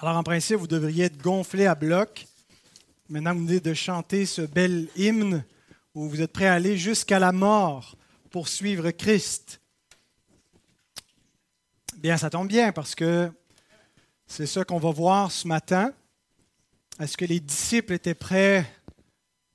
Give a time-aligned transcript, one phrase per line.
[0.00, 2.28] Alors, en principe, vous devriez être gonflé à bloc.
[3.08, 5.44] Maintenant, vous venez de chanter ce bel hymne
[5.92, 7.96] où vous êtes prêt à aller jusqu'à la mort
[8.30, 9.60] pour suivre Christ.
[11.96, 13.28] Bien, ça tombe bien parce que
[14.28, 15.92] c'est ça qu'on va voir ce matin.
[17.00, 18.72] Est-ce que les disciples étaient prêts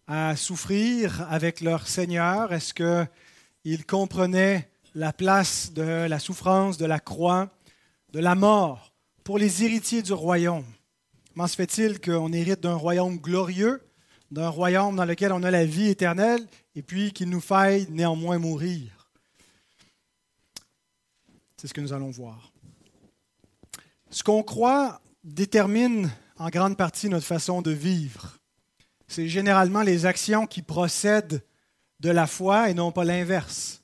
[0.08, 2.52] à souffrir avec leur Seigneur?
[2.52, 7.50] Est-ce qu'ils comprenaient la place de la souffrance, de la croix,
[8.12, 8.93] de la mort?
[9.24, 10.66] Pour les héritiers du royaume.
[11.34, 13.82] Comment se fait-il qu'on hérite d'un royaume glorieux,
[14.32, 18.38] d'un royaume dans lequel on a la vie éternelle, et puis qu'il nous faille néanmoins
[18.38, 19.10] mourir?
[21.58, 22.52] C'est ce que nous allons voir.
[24.10, 28.38] Ce qu'on croit détermine en grande partie notre façon de vivre.
[29.08, 31.44] C'est généralement les actions qui procèdent
[32.00, 33.82] de la foi et non pas l'inverse.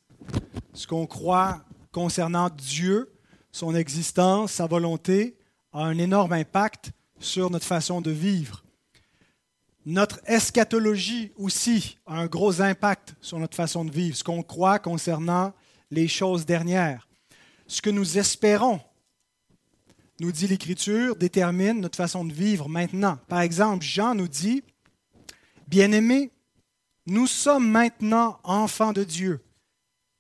[0.74, 3.12] Ce qu'on croit concernant Dieu
[3.60, 5.36] son existence, sa volonté,
[5.74, 8.64] a un énorme impact sur notre façon de vivre.
[9.86, 14.80] Notre eschatologie aussi a un gros impact sur notre façon de vivre, ce qu'on croit
[14.80, 15.54] concernant
[15.92, 17.10] les choses dernières.
[17.68, 18.80] Ce que nous espérons,
[20.22, 23.20] nous dit l'Écriture, détermine notre façon de vivre maintenant.
[23.28, 24.64] Par exemple, Jean nous dit,
[25.68, 26.32] Bien-aimés,
[27.08, 29.44] nous sommes maintenant enfants de Dieu,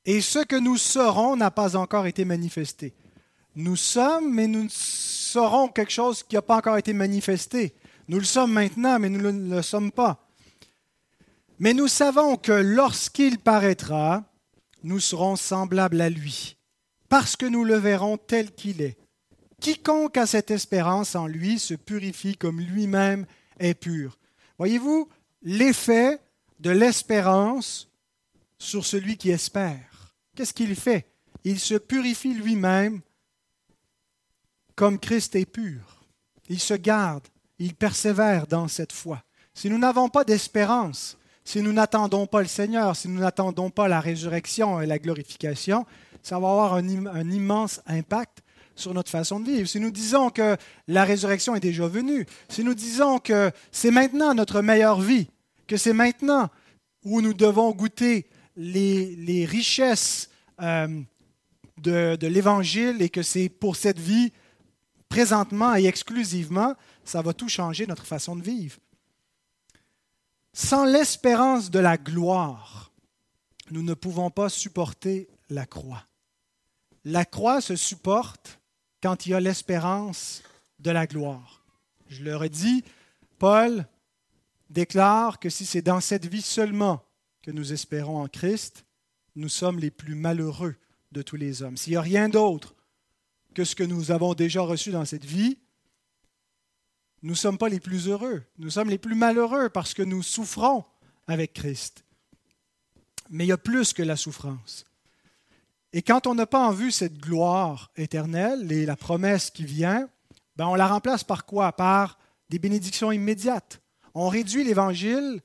[0.03, 2.93] et ce que nous serons n'a pas encore été manifesté.
[3.59, 7.75] Nous sommes, mais nous saurons quelque chose qui n'a pas encore été manifesté.
[8.07, 10.25] Nous le sommes maintenant, mais nous ne le sommes pas.
[11.59, 14.23] Mais nous savons que lorsqu'il paraîtra,
[14.83, 16.55] nous serons semblables à lui,
[17.09, 18.97] parce que nous le verrons tel qu'il est.
[19.59, 23.25] Quiconque a cette espérance en lui se purifie comme lui-même
[23.59, 24.19] est pur.
[24.57, 25.09] Voyez-vous
[25.41, 26.17] l'effet
[26.61, 27.91] de l'espérance
[28.57, 30.15] sur celui qui espère.
[30.37, 31.11] Qu'est-ce qu'il fait?
[31.43, 33.01] Il se purifie lui-même
[34.79, 36.05] comme Christ est pur.
[36.47, 37.27] Il se garde,
[37.57, 39.21] il persévère dans cette foi.
[39.53, 43.89] Si nous n'avons pas d'espérance, si nous n'attendons pas le Seigneur, si nous n'attendons pas
[43.89, 45.85] la résurrection et la glorification,
[46.23, 48.37] ça va avoir un, immense impact
[48.73, 49.67] sur notre façon de vivre.
[49.67, 50.55] Si nous disons que
[50.87, 55.27] la résurrection est déjà venue, si nous disons que c'est maintenant notre meilleure vie,
[55.67, 56.49] que c'est maintenant
[57.03, 60.29] où nous devons goûter les, richesses
[60.61, 60.87] euh,
[61.79, 64.31] de l'Évangile et que c'est pour cette vie
[65.09, 68.77] présentement et exclusivement, ça va tout changer notre façon de vivre.
[70.53, 72.91] Sans l'espérance de la gloire,
[73.71, 76.05] nous ne pouvons pas supporter la croix.
[77.05, 78.59] La croix se supporte
[79.01, 80.43] quand il y a l'espérance
[80.79, 81.65] de la gloire.
[82.07, 82.83] Je leur ai dit,
[83.37, 83.85] Paul
[84.69, 87.03] déclare que si c'est dans cette vie seulement
[87.41, 88.85] que nous espérons en Christ,
[89.35, 90.75] nous sommes les plus malheureux
[91.11, 91.77] de tous les hommes.
[91.77, 92.75] S'il n'y a rien d'autre
[93.53, 95.57] que ce que nous avons déjà reçu dans cette vie,
[97.21, 98.43] nous ne sommes pas les plus heureux.
[98.57, 100.85] Nous sommes les plus malheureux parce que nous souffrons
[101.27, 102.05] avec Christ.
[103.29, 104.85] Mais il y a plus que la souffrance.
[105.91, 110.07] Et quand on n'a pas en vue cette gloire éternelle et la promesse qui vient,
[110.55, 111.73] ben on la remplace par quoi?
[111.73, 113.81] Par des bénédictions immédiates.
[114.13, 115.41] On réduit l'Évangile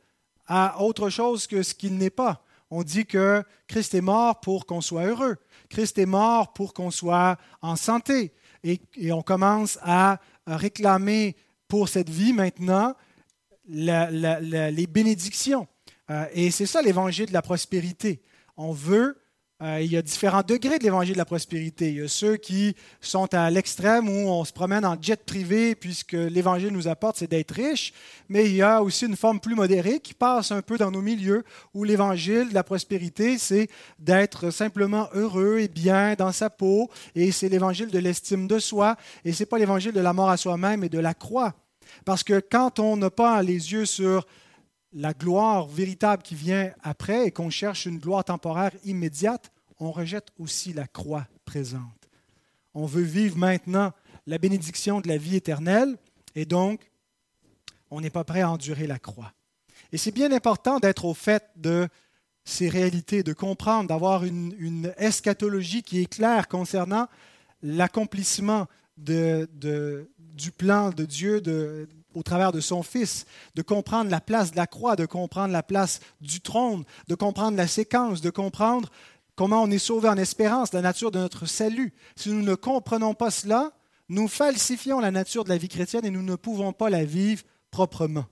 [0.47, 2.44] à autre chose que ce qu'il n'est pas.
[2.77, 5.37] On dit que Christ est mort pour qu'on soit heureux.
[5.69, 8.33] Christ est mort pour qu'on soit en santé.
[8.65, 8.81] Et,
[9.13, 10.19] on commence à,
[10.49, 11.37] réclamer
[11.69, 12.97] pour cette vie maintenant
[13.69, 15.69] les bénédictions.
[16.11, 18.21] Euh, et c'est ça l'évangile de la prospérité.
[18.57, 19.23] On veut
[19.63, 21.91] euh, il y a différents degrés de l'évangile de la prospérité.
[21.91, 25.77] Il y a ceux qui sont à l'extrême où on se promène en jet privé
[25.77, 27.93] puisque l'évangile nous apporte, c'est d'être riche.
[28.29, 31.01] Mais il y a aussi une forme plus modérée qui passe un peu dans nos
[31.01, 33.69] milieux où l'évangile de la prospérité, c'est
[34.01, 36.91] d'être simplement heureux et bien dans sa peau.
[37.15, 38.97] Et c'est l'évangile de l'estime de soi.
[39.25, 41.55] Et ce n'est pas l'évangile de la mort à soi-même et de la croix.
[42.05, 44.27] Parce que quand on n'a pas les yeux sur
[44.95, 50.29] la gloire véritable qui vient après et qu'on cherche une gloire temporaire immédiate, on rejette
[50.39, 52.09] aussi la croix présente.
[52.75, 53.93] On veut vivre maintenant
[54.27, 55.99] la bénédiction de la vie éternelle
[56.35, 56.91] et donc
[57.91, 59.33] on n'est pas prêt à endurer la croix.
[59.93, 61.89] Et c'est bien important d'être au fait de
[62.45, 67.09] ces réalités, de comprendre, d'avoir une, eschatologie qui est claire concernant
[67.63, 68.67] l'accomplissement
[68.97, 69.47] du
[70.57, 74.67] plan de Dieu de, au travers de son Fils, de comprendre la place de la
[74.67, 78.91] croix, de comprendre la place du trône, de comprendre la séquence, de comprendre
[79.35, 81.93] comment on est sauvé en espérance, la nature de notre salut.
[82.17, 83.73] Si nous ne comprenons pas cela,
[84.09, 87.43] nous falsifions la nature de la vie chrétienne et nous ne pouvons pas la vivre
[87.71, 88.27] proprement.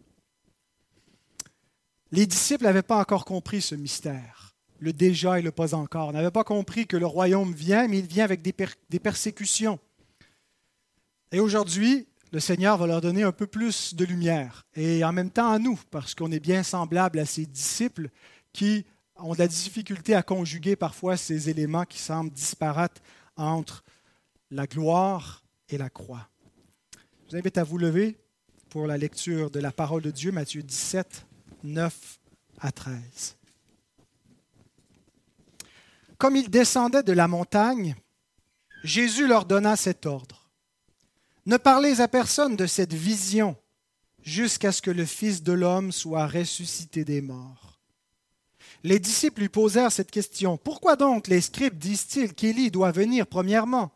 [2.11, 6.13] Les disciples n'avaient pas encore compris ce mystère, le déjà et le pas encore.
[6.13, 8.55] N'avaient pas compris que le royaume vient, mais il vient avec des,
[8.91, 9.79] des persécutions.
[11.33, 14.67] Et aujourd'hui, le Seigneur va leur donner un peu plus de lumière.
[14.75, 18.09] Et en même temps à nous, parce qu'on est bien semblable à ces disciples
[18.55, 18.87] qui
[19.17, 23.03] ont de la difficulté à conjuguer parfois ces éléments qui semblent disparates
[23.37, 23.85] entre
[24.51, 26.27] la gloire et la croix.
[27.27, 28.19] Je vous invite à vous lever
[28.71, 31.27] pour la lecture de la parole de Dieu, Matthieu 17,
[31.65, 32.19] 9
[32.61, 33.37] à 13.
[36.17, 37.95] Comme ils descendaient de la montagne,
[38.85, 40.42] Jésus leur donna cet ordre.
[41.45, 43.57] Ne parlez à personne de cette vision
[44.23, 47.81] jusqu'à ce que le Fils de l'homme soit ressuscité des morts.
[48.85, 50.57] Les disciples lui posèrent cette question.
[50.57, 53.93] Pourquoi donc les scribes disent-ils qu'Élie doit venir premièrement?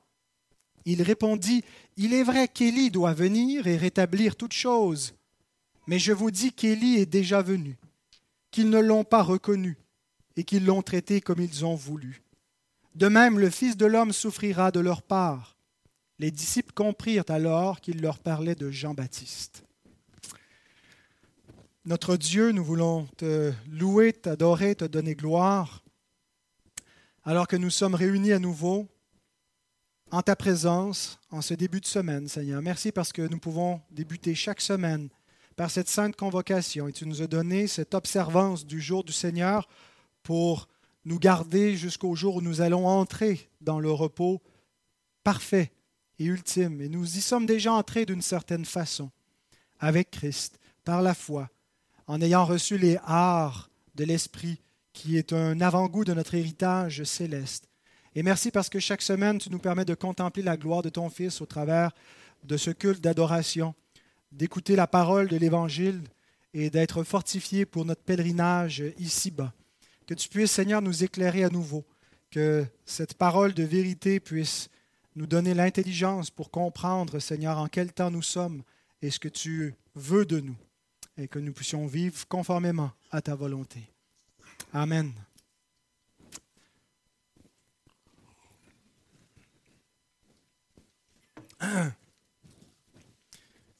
[0.84, 1.64] Il répondit,
[1.96, 5.14] Il est vrai qu'Élie doit venir et rétablir toutes choses,
[5.86, 7.78] mais je vous dis qu'Élie est déjà venu,
[8.50, 9.76] qu'ils ne l'ont pas reconnu
[10.36, 12.22] et qu'ils l'ont traité comme ils ont voulu.
[12.96, 15.55] De même, le Fils de l'homme souffrira de leur part.
[16.18, 19.64] Les disciples comprirent alors qu'il leur parlait de Jean-Baptiste.
[21.84, 25.84] Notre Dieu, nous voulons te louer, t'adorer, te donner gloire,
[27.22, 28.88] alors que nous sommes réunis à nouveau
[30.10, 32.62] en ta présence en ce début de semaine, Seigneur.
[32.62, 35.10] Merci parce que nous pouvons débuter chaque semaine
[35.54, 39.68] par cette sainte convocation et tu nous as donné cette observance du jour du Seigneur
[40.22, 40.68] pour
[41.04, 44.42] nous garder jusqu'au jour où nous allons entrer dans le repos
[45.22, 45.72] parfait
[46.18, 46.80] et ultime.
[46.80, 49.10] Et nous y sommes déjà entrés d'une certaine façon
[49.78, 51.50] avec Christ, par la foi,
[52.06, 54.60] en ayant reçu les arts de l'Esprit,
[54.92, 57.68] qui est un avant-goût de notre héritage céleste.
[58.14, 61.10] Et merci parce que chaque semaine, tu nous permets de contempler la gloire de ton
[61.10, 61.90] Fils au travers
[62.44, 63.74] de ce culte d'adoration,
[64.32, 66.00] d'écouter la parole de l'Évangile
[66.54, 69.52] et d'être fortifié pour notre pèlerinage ici-bas.
[70.06, 71.84] Que tu puisses, Seigneur, nous éclairer à nouveau,
[72.30, 74.70] que cette parole de vérité puisse
[75.16, 78.62] nous donner l'intelligence pour comprendre, Seigneur, en quel temps nous sommes
[79.00, 80.56] et ce que tu veux de nous,
[81.16, 83.80] et que nous puissions vivre conformément à ta volonté.
[84.74, 85.12] Amen.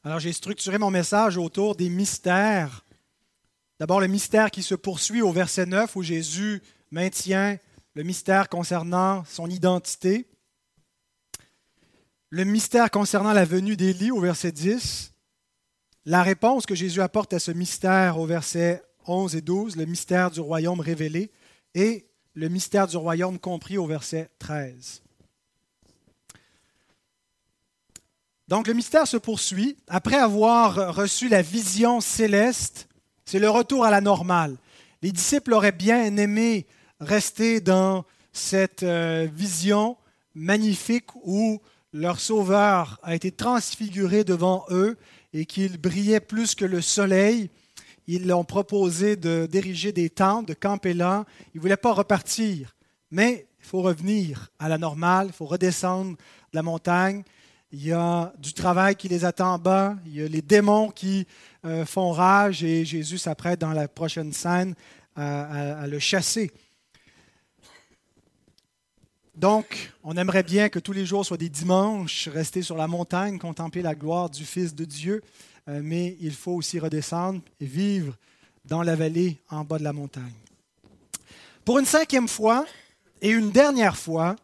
[0.02, 2.84] Alors j'ai structuré mon message autour des mystères.
[3.78, 7.58] D'abord le mystère qui se poursuit au verset 9 où Jésus maintient
[7.94, 10.26] le mystère concernant son identité.
[12.30, 15.12] Le mystère concernant la venue d'Élie au verset 10.
[16.06, 20.32] La réponse que Jésus apporte à ce mystère au verset 11 et 12, le mystère
[20.32, 21.30] du royaume révélé,
[21.74, 25.02] et le mystère du royaume compris au verset 13.
[28.48, 29.76] Donc le mystère se poursuit.
[29.86, 32.88] Après avoir reçu la vision céleste,
[33.24, 34.56] c'est le retour à la normale.
[35.00, 36.66] Les disciples auraient bien aimé
[36.98, 39.96] rester dans cette euh, vision
[40.34, 41.60] magnifique où
[41.92, 44.96] leur Sauveur a été transfiguré devant eux
[45.32, 47.50] et qu'il brillait plus que le soleil.
[48.06, 51.24] Ils l'ont proposé de d'ériger des tentes, de camper là.
[51.54, 52.76] Ils ne voulaient pas repartir.
[53.10, 57.24] Mais il faut revenir à la normale, il faut redescendre de la montagne,
[57.72, 60.90] il y a du travail qui les attend en bas, il y a les démons
[60.90, 61.26] qui
[61.64, 64.74] euh, font rage et Jésus s'apprête dans la prochaine scène
[65.16, 66.50] à, le chasser.
[69.36, 73.38] Donc, on aimerait bien que tous les jours soient des dimanches, rester sur la montagne,
[73.38, 75.22] contempler la gloire du Fils de Dieu,
[75.68, 78.14] euh, mais il faut aussi redescendre et vivre
[78.64, 80.32] dans la vallée en bas de la montagne.
[81.66, 82.64] Pour une cinquième fois
[83.20, 84.36] et une dernière fois,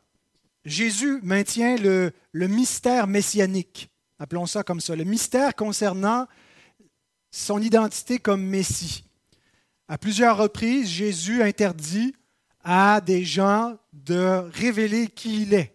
[0.67, 3.89] Jésus maintient le, mystère messianique,
[4.19, 6.27] appelons ça comme ça, le mystère concernant
[7.31, 9.05] son identité comme Messie.
[9.89, 12.15] À plusieurs reprises, Jésus interdit
[12.65, 15.75] à des gens de révéler qui il est.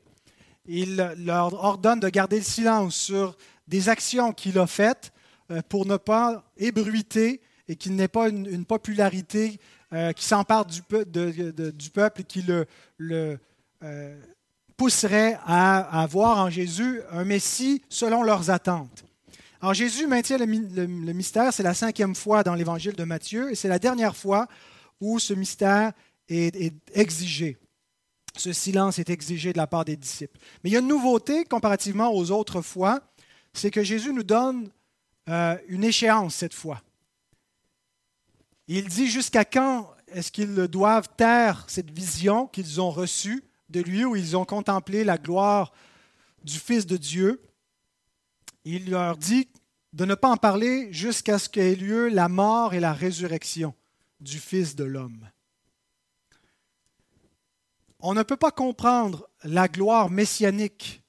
[0.68, 5.12] Il leur ordonne de garder le silence sur des actions qu'il a faites
[5.52, 9.60] euh, pour ne pas ébruiter et qu'il n'ait pas une, popularité
[9.94, 12.66] euh, qui s'empare du, peuple et qui le,
[13.84, 14.22] euh,
[14.76, 19.04] pousserait à, voir en Jésus un Messie selon leurs attentes.
[19.62, 23.68] Alors Jésus maintient le, mystère, c'est la cinquième fois dans l'évangile de Matthieu, et c'est
[23.68, 24.48] la dernière fois
[25.02, 25.94] où ce mystère
[26.30, 27.58] est, exigé.
[28.36, 30.38] Ce silence est exigé de la part des disciples.
[30.64, 33.02] Mais il y a une nouveauté comparativement aux autres fois,
[33.54, 34.70] c'est que Jésus nous donne
[35.30, 36.82] euh, une échéance cette fois.
[38.68, 44.06] Il dit jusqu'à quand est-ce qu'ils doivent taire cette vision qu'ils ont reçue de lui
[44.06, 45.74] où ils ont contemplé la gloire
[46.44, 47.42] du Fils de Dieu?
[48.64, 49.48] Il leur dit
[49.94, 53.74] de ne pas en parler jusqu'à ce qu'ait lieu la mort et la résurrection
[54.20, 55.28] du Fils de l'homme.
[58.00, 61.04] On ne peut pas comprendre la gloire messianique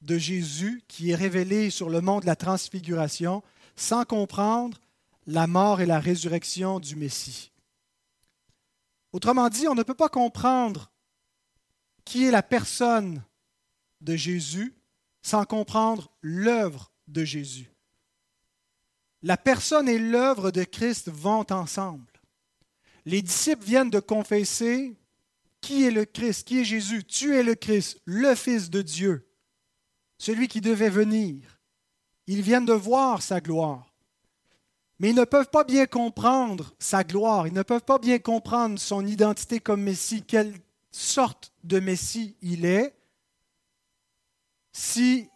[0.00, 3.42] de Jésus qui est révélé sur le mont de la transfiguration
[3.76, 4.80] sans comprendre
[5.26, 7.52] la mort et la résurrection du Messie.
[9.12, 10.90] Autrement dit, on ne peut pas comprendre
[12.04, 13.22] qui est la personne
[14.00, 14.74] de Jésus
[15.22, 17.70] sans comprendre l'œuvre de Jésus.
[19.22, 22.12] La personne et l'œuvre de Christ vont ensemble.
[23.06, 24.94] Les disciples viennent de confesser
[25.64, 27.04] qui est le Christ, qui est Jésus?
[27.04, 29.26] Tu es le Christ, le Fils de Dieu,
[30.18, 31.58] celui qui devait venir.
[32.26, 33.94] Ils viennent de voir sa gloire.
[34.98, 38.78] Mais ils ne peuvent pas bien comprendre sa gloire, ils ne peuvent pas bien comprendre
[38.78, 40.54] son identité comme Messie, quelle
[40.90, 42.94] sorte de Messie il est,
[44.70, 45.30] si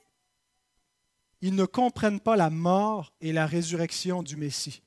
[1.41, 4.83] ils ne comprennent pas la mort et la résurrection du Messie.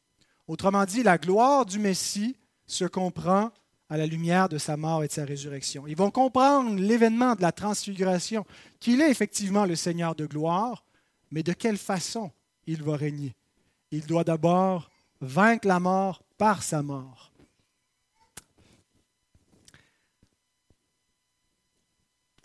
[0.47, 3.51] Autrement dit, la gloire du Messie se comprend
[3.91, 5.85] à la lumière de sa mort et de sa résurrection.
[5.85, 8.45] Ils vont comprendre l'événement de la transfiguration,
[8.79, 10.85] qu'il est effectivement le Seigneur de gloire,
[11.29, 12.31] mais de quelle façon
[12.65, 13.35] il va régner.
[13.91, 17.33] Il doit d'abord vaincre la mort par sa mort.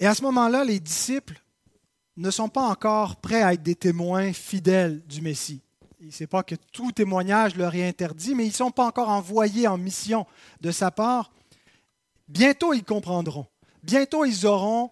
[0.00, 1.40] Et à ce moment-là, les disciples
[2.16, 5.60] ne sont pas encore prêts à être des témoins fidèles du Messie.
[6.10, 9.10] Ce n'est pas que tout témoignage leur est interdit, mais ils ne sont pas encore
[9.10, 10.26] envoyés en mission
[10.60, 11.30] de sa part.
[12.28, 13.46] Bientôt, ils comprendront.
[13.82, 14.90] Bientôt, ils auront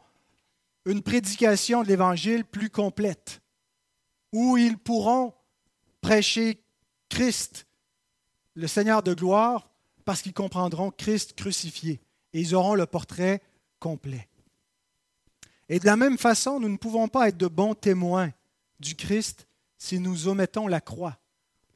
[0.87, 3.41] une prédication de l'Évangile plus complète,
[4.33, 5.35] où ils pourront
[6.01, 6.63] prêcher
[7.09, 7.67] Christ,
[8.55, 9.71] le Seigneur de gloire,
[10.05, 12.01] parce qu'ils comprendront Christ crucifié.
[12.33, 13.43] Et ils auront le portrait
[13.79, 14.29] complet.
[15.69, 18.33] Et de la même façon, nous ne pouvons pas être de bons témoins
[18.81, 19.47] du Christ
[19.79, 21.19] si nous omettons la croix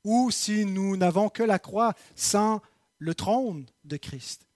[0.04, 2.60] ou si nous n'avons que la croix sans
[2.98, 4.47] le trône de Christ.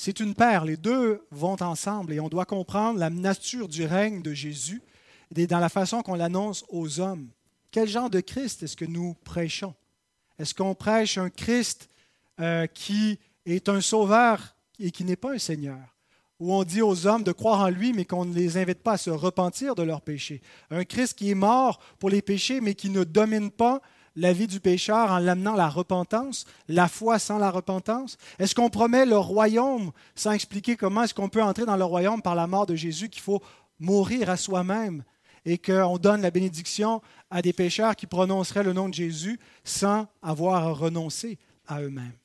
[0.00, 4.22] C'est une paire, les deux vont ensemble et on doit comprendre la nature du règne
[4.22, 4.80] de Jésus
[5.34, 7.26] et dans la façon qu'on l'annonce aux hommes.
[7.72, 9.74] Quel genre de Christ est-ce que nous prêchons?
[10.38, 11.90] Est-ce qu'on prêche un Christ
[12.38, 15.96] euh, qui est un sauveur et qui n'est pas un Seigneur?
[16.38, 18.92] Où on dit aux hommes de croire en lui, mais qu'on ne les invite pas
[18.92, 20.42] à se repentir de leurs péchés?
[20.70, 23.82] Un Christ qui est mort pour les péchés, mais qui ne domine pas
[24.18, 28.18] la vie du pécheur en l'amenant la repentance, la foi sans la repentance?
[28.38, 32.20] Est-ce qu'on promet le royaume sans expliquer comment est-ce qu'on peut entrer dans le royaume
[32.20, 33.40] par la mort de Jésus, qu'il faut
[33.78, 35.04] mourir à soi-même
[35.44, 40.08] et qu'on donne la bénédiction à des pécheurs qui prononceraient le nom de Jésus sans
[40.20, 42.18] avoir à renoncer à eux-mêmes?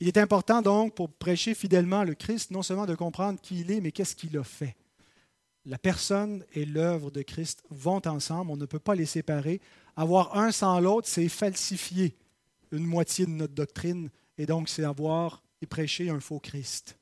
[0.00, 3.70] Il est important donc pour prêcher fidèlement le Christ, non seulement de comprendre qui il
[3.70, 4.74] est, mais qu'est-ce qu'il a fait.
[5.66, 9.62] La personne et l'œuvre de Christ vont ensemble, on ne peut pas les séparer.
[9.96, 12.16] Avoir un sans l'autre, c'est falsifier
[12.72, 16.98] une moitié de notre doctrine, et donc c'est avoir et prêcher un faux Christ.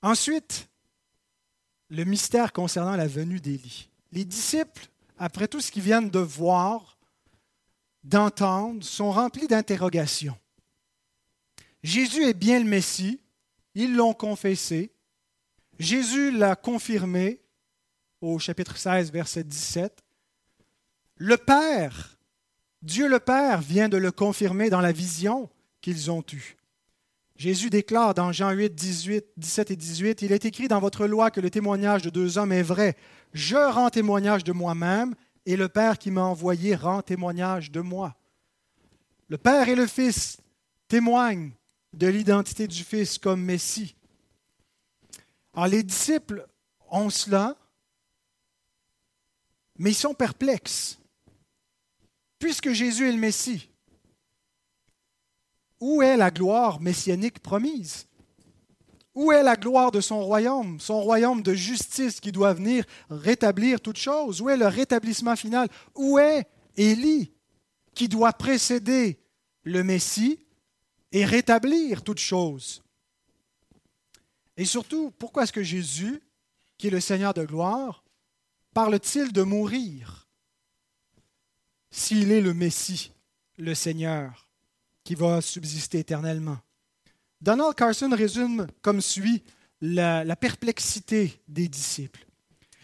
[0.00, 0.68] Ensuite,
[1.90, 3.90] le mystère concernant la venue d'Élie.
[4.10, 6.98] Les disciples, après tout ce qu'ils viennent de voir,
[8.02, 10.36] d'entendre sont remplis d'interrogations.
[11.82, 13.20] Jésus est bien le Messie,
[13.74, 14.92] ils l'ont confessé,
[15.78, 17.40] Jésus l'a confirmé
[18.20, 20.01] au chapitre 16, verset 17.
[21.24, 22.18] Le Père,
[22.82, 25.48] Dieu le Père vient de le confirmer dans la vision
[25.80, 26.56] qu'ils ont eue.
[27.36, 31.30] Jésus déclare dans Jean 8, 18, 17 et 18, Il est écrit dans votre loi
[31.30, 32.96] que le témoignage de deux hommes est vrai.
[33.34, 35.14] Je rends témoignage de moi-même
[35.46, 38.16] et le Père qui m'a envoyé rend témoignage de moi.
[39.28, 40.38] Le Père et le Fils
[40.88, 41.52] témoignent
[41.92, 43.94] de l'identité du Fils comme Messie.
[45.54, 46.48] Alors les disciples
[46.90, 47.56] ont cela,
[49.78, 50.98] mais ils sont perplexes.
[52.42, 53.70] Puisque Jésus est le Messie,
[55.78, 58.08] où est la gloire messianique promise?
[59.14, 63.80] Où est la gloire de son royaume, son royaume de justice qui doit venir rétablir
[63.80, 64.40] toutes choses?
[64.40, 65.68] Où est le rétablissement final?
[65.94, 67.32] Où est Élie
[67.94, 69.20] qui doit précéder
[69.62, 70.44] le Messie
[71.12, 72.82] et rétablir toutes choses?
[74.56, 76.20] Et surtout, pourquoi est-ce que Jésus,
[76.76, 78.02] qui est le Seigneur de gloire,
[78.74, 80.21] parle-t-il de mourir?
[81.92, 83.12] S'il est le Messie,
[83.58, 84.48] le Seigneur,
[85.04, 86.58] qui va subsister éternellement
[87.42, 89.42] Donald Carson résume comme suit
[89.80, 92.24] la, perplexité des disciples.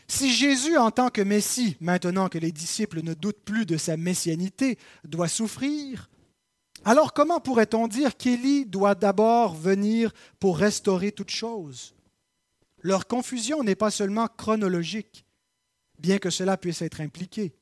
[0.08, 3.96] Si Jésus, en tant que Messie, maintenant que les disciples ne doutent plus de sa
[3.96, 6.10] messianité, doit souffrir,
[6.84, 11.94] alors comment pourrait-on dire qu'Élie doit d'abord venir pour restaurer toute chose
[12.82, 15.24] Leur confusion n'est pas seulement chronologique,
[16.00, 17.57] bien que cela puisse être impliqué.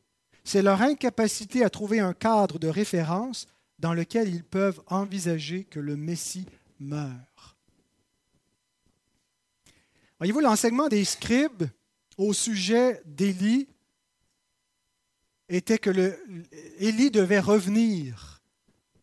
[0.46, 3.48] C'est leur incapacité à trouver un cadre de référence
[3.80, 6.46] dans lequel ils peuvent envisager que le Messie
[6.78, 7.56] meurt.
[10.20, 11.64] Voyez-vous, l'enseignement des scribes
[12.16, 13.66] au sujet d'Élie
[15.48, 16.16] était que le,
[16.78, 18.40] Élie devait revenir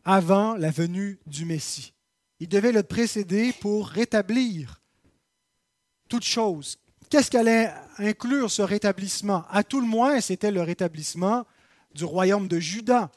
[0.06, 1.94] avant la venue du Messie.
[2.40, 4.82] Il devait le précéder pour rétablir
[6.08, 6.78] toute chose.
[7.14, 9.46] Qu'est-ce qu'allait inclure ce rétablissement?
[9.52, 11.46] À tout le moins, c'était le rétablissement
[11.94, 13.12] du royaume de Juda.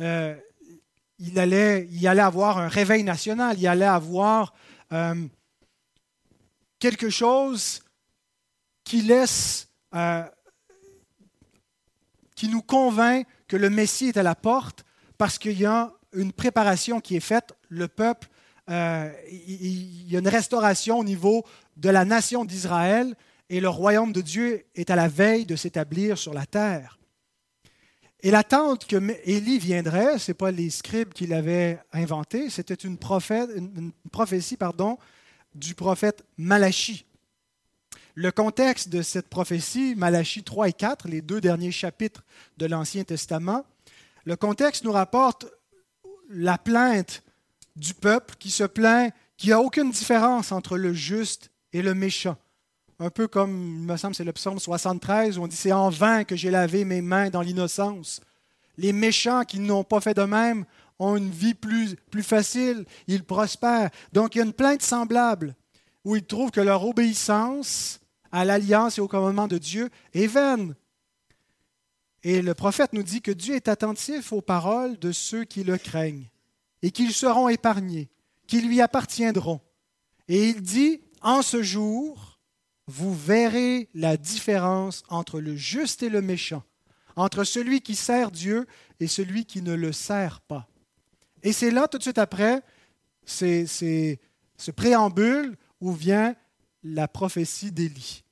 [0.00, 0.36] Euh,
[1.18, 4.52] il, allait, il avoir un réveil national, il allait avoir
[4.92, 5.26] euh,
[6.78, 7.80] quelque chose
[8.84, 10.24] qui laisse, euh,
[12.36, 14.84] qui nous convainc que le Messie est à la porte
[15.16, 17.54] parce qu'il y a une préparation qui est faite.
[17.70, 18.28] Le peuple,
[18.68, 21.46] il y a une restauration au niveau
[21.78, 23.16] de la nation d'Israël
[23.50, 26.98] et le royaume de Dieu est à la veille de s'établir sur la terre.
[28.20, 32.98] Et l'attente que Élie viendrait, ce n'est pas les scribes qui l'avaient inventé, c'était une,
[32.98, 34.58] prophétie
[35.54, 37.04] du prophète Malachi.
[38.14, 42.24] Le contexte de cette prophétie, Malachi 3 et 4, les deux derniers chapitres
[42.56, 43.64] de l'Ancien Testament,
[44.24, 45.46] le contexte nous rapporte
[46.28, 47.22] la plainte
[47.76, 51.94] du peuple qui se plaint qu'il n'y a aucune différence entre le juste et le
[51.94, 52.36] méchant.
[53.00, 55.88] Un peu comme, il me semble, c'est le psaume 73, où on dit C'est en
[55.88, 58.20] vain que j'ai lavé mes mains dans l'innocence.
[58.76, 60.64] Les méchants qui n'ont pas fait de même
[60.98, 63.90] ont une vie plus, plus facile, ils prospèrent.
[64.12, 65.54] Donc il y a une plainte semblable
[66.04, 68.00] où ils trouvent que leur obéissance
[68.32, 70.74] à l'alliance et au commandement de Dieu est vaine.
[72.24, 75.78] Et le prophète nous dit que Dieu est attentif aux paroles de ceux qui le
[75.78, 76.28] craignent
[76.82, 78.08] et qu'ils seront épargnés,
[78.46, 79.60] qu'ils lui appartiendront.
[80.26, 82.27] Et il dit, en ce jour,
[82.88, 86.64] vous verrez la différence entre le juste et le méchant,
[87.16, 88.66] entre celui qui sert Dieu
[88.98, 90.66] et celui qui ne le sert pas.
[91.42, 92.62] Et c'est là, tout de suite après,
[93.24, 96.34] c'est ce préambule où vient
[96.82, 98.24] la prophétie d'Élie.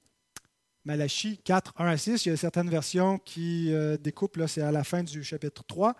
[0.87, 4.63] Malachie 4, 1 à 6, il y a certaines versions qui euh, découpent, là c'est
[4.63, 5.95] à la fin du chapitre 3.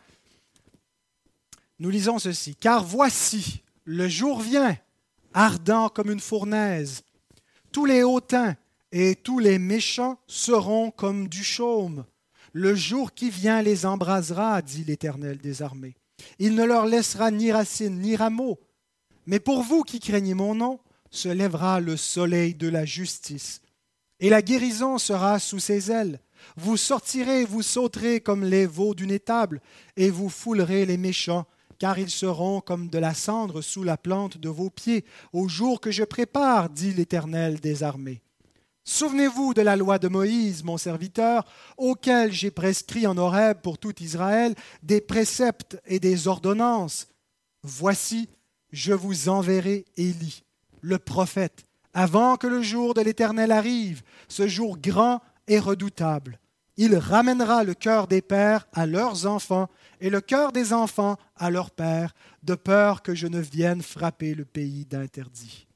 [1.79, 2.55] Nous lisons ceci.
[2.55, 4.79] Car voici, le jour vient,
[5.35, 7.03] ardent comme une fournaise.
[7.73, 8.57] Tous les hautains
[8.93, 12.05] et tous les méchants seront comme du chaume.
[12.53, 15.97] Le jour qui vient les embrasera, dit l'Éternel des armées.
[16.39, 18.59] Il ne leur laissera ni racine ni rameau.
[19.27, 23.61] Mais pour vous qui craignez mon nom, se lèvera le soleil de la justice,
[24.21, 26.21] et la guérison sera sous ses ailes.
[26.57, 29.61] Vous sortirez, vous sauterez comme les veaux d'une étable,
[29.97, 31.47] et vous foulerez les méchants,
[31.79, 35.81] car ils seront comme de la cendre sous la plante de vos pieds, au jour
[35.81, 38.23] que je prépare, dit l'Éternel des armées.
[38.85, 41.45] Souvenez-vous de la loi de Moïse, mon serviteur,
[41.77, 47.09] auquel j'ai prescrit en Horeb pour tout Israël des préceptes et des ordonnances.
[47.65, 48.29] Voici,
[48.71, 50.45] je vous enverrai Élie
[50.83, 56.39] le prophète, avant que le jour de l'Éternel arrive, ce jour grand et redoutable.
[56.77, 59.69] Il ramènera le cœur des pères à leurs enfants
[60.01, 64.35] et le cœur des enfants à leurs pères, de peur que je ne vienne frapper
[64.35, 65.67] le pays d'interdit.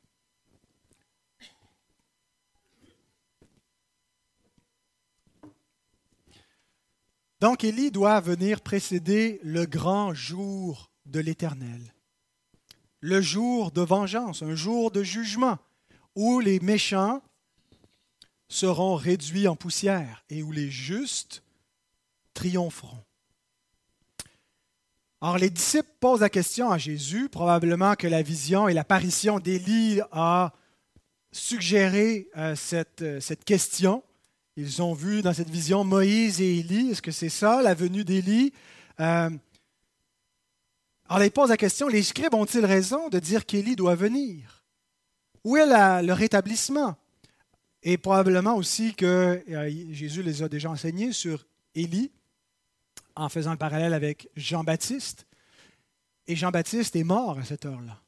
[7.41, 11.95] Donc Élie doit venir précéder le grand jour de l'Éternel
[13.01, 15.59] le jour de vengeance, un jour de jugement,
[16.15, 17.23] où les méchants
[18.49, 21.43] seront réduits en poussière et où les justes
[22.35, 23.05] triompheront.
[25.23, 30.01] Or, les disciples posent la question à Jésus, probablement que la vision et l'apparition d'Élie
[30.13, 30.55] a
[31.31, 34.03] suggéré euh, cette, euh, cette, question.
[34.57, 36.91] Ils ont vu dans cette vision Moïse et Élie.
[36.91, 38.55] Est-ce que c'est ça, la venue d'Élie?
[38.99, 39.29] Euh,
[41.11, 44.65] alors, il pose la question, les scribes ont-ils raison de dire qu'Élie doit venir?
[45.45, 46.97] Où est le rétablissement?
[47.83, 49.43] Et probablement aussi que
[49.91, 52.11] Jésus les a déjà enseignés sur Élie,
[53.16, 55.27] en faisant le parallèle avec Jean-Baptiste.
[56.27, 58.01] Et Jean-Baptiste est mort à cette heure-là.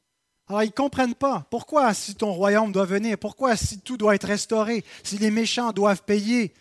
[0.49, 1.47] Alors, ils ne comprennent pas.
[1.51, 5.73] Pourquoi, si ton royaume doit venir, pourquoi, si tout doit être restauré, si les méchants
[5.73, 6.53] doivent payer,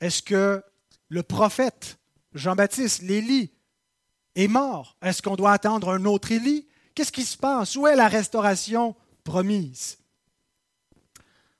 [0.00, 0.62] est-ce que
[1.08, 1.98] le prophète
[2.34, 3.50] Jean-Baptiste, l'Élie,
[4.34, 4.96] est mort?
[5.02, 6.66] Est-ce qu'on doit attendre un autre Élie?
[6.94, 7.76] Qu'est-ce qui se passe?
[7.76, 9.98] Où est la restauration promise?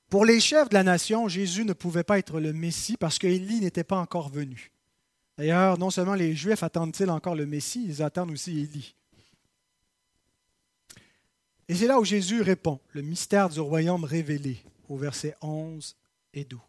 [0.08, 3.60] Pour les chefs de la nation, Jésus ne pouvait pas être le Messie parce qu'Élie
[3.60, 4.72] n'était pas encore venu.
[5.38, 8.94] D'ailleurs, non seulement les Juifs attendent-ils encore le Messie, ils attendent aussi Élie.
[11.68, 15.96] Et c'est là où Jésus répond, le mystère du royaume révélé, au verset 11
[16.32, 16.60] et 12.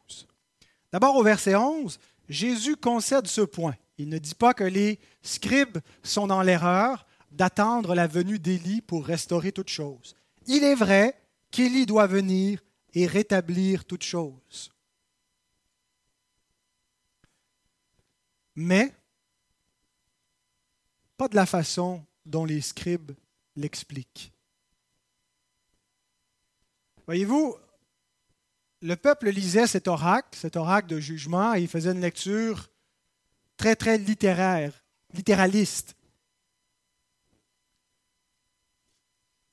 [0.92, 2.00] D'abord, au verset 11,
[2.30, 3.76] Jésus concède ce point.
[3.98, 9.06] Il ne dit pas que les scribes sont dans l'erreur d'attendre la venue d'Élie pour
[9.06, 10.16] restaurer toute chose.
[10.48, 11.14] Il est vrai
[11.52, 14.72] qu'Élie doit venir et rétablir toute chose.
[18.58, 18.92] Mais
[21.16, 23.12] pas de la façon dont les scribes
[23.56, 24.34] l'expliquent.
[27.06, 27.56] Voyez-vous,
[28.82, 32.70] le peuple lisait cet oracle, cet oracle de jugement, et il faisait une lecture
[33.58, 34.74] très, très littéraire,
[35.14, 35.96] littéraliste.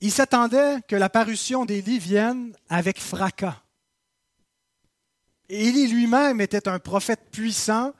[0.01, 3.61] Il s'attendait que la parution d'Élie vienne avec fracas.
[5.47, 7.93] Élie lui-même était un prophète puissant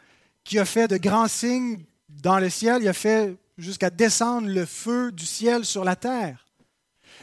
[0.46, 2.84] qui a fait de grands signes dans le ciel.
[2.84, 6.46] Il a fait jusqu'à descendre le feu du ciel sur la terre.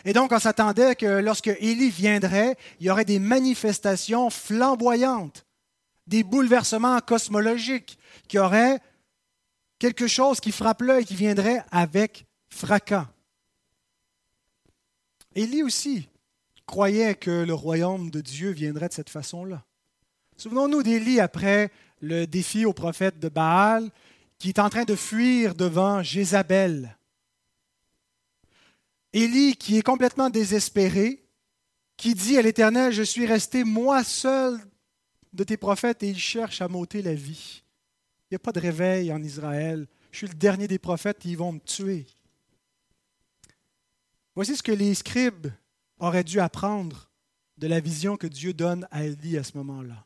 [0.05, 5.47] Et donc, on s'attendait que lorsque Élie viendrait, il y aurait des manifestations flamboyantes,
[6.07, 8.81] des bouleversements cosmologiques, qui auraient
[9.79, 13.09] quelque chose qui frappe l'œil, qui viendrait avec fracas.
[15.35, 16.09] Élie aussi
[16.67, 19.63] croyait que le royaume de Dieu viendrait de cette façon-là.
[20.37, 21.71] Souvenons-nous d'Élie après
[22.03, 23.91] le défi au prophète de Baal,
[24.39, 26.99] qui est en train de fuir devant Jézabel.
[29.13, 31.25] Élie qui est complètement désespéré,
[31.97, 34.59] qui dit à l'Éternel, je suis resté moi seul
[35.33, 37.63] de tes prophètes et ils cherchent à m'ôter la vie.
[38.25, 39.87] Il n'y a pas de réveil en Israël.
[40.11, 42.07] Je suis le dernier des prophètes et ils vont me tuer.
[44.35, 45.49] Voici ce que les scribes
[45.99, 47.11] auraient dû apprendre
[47.59, 50.05] de la vision que Dieu donne à Élie à ce moment-là.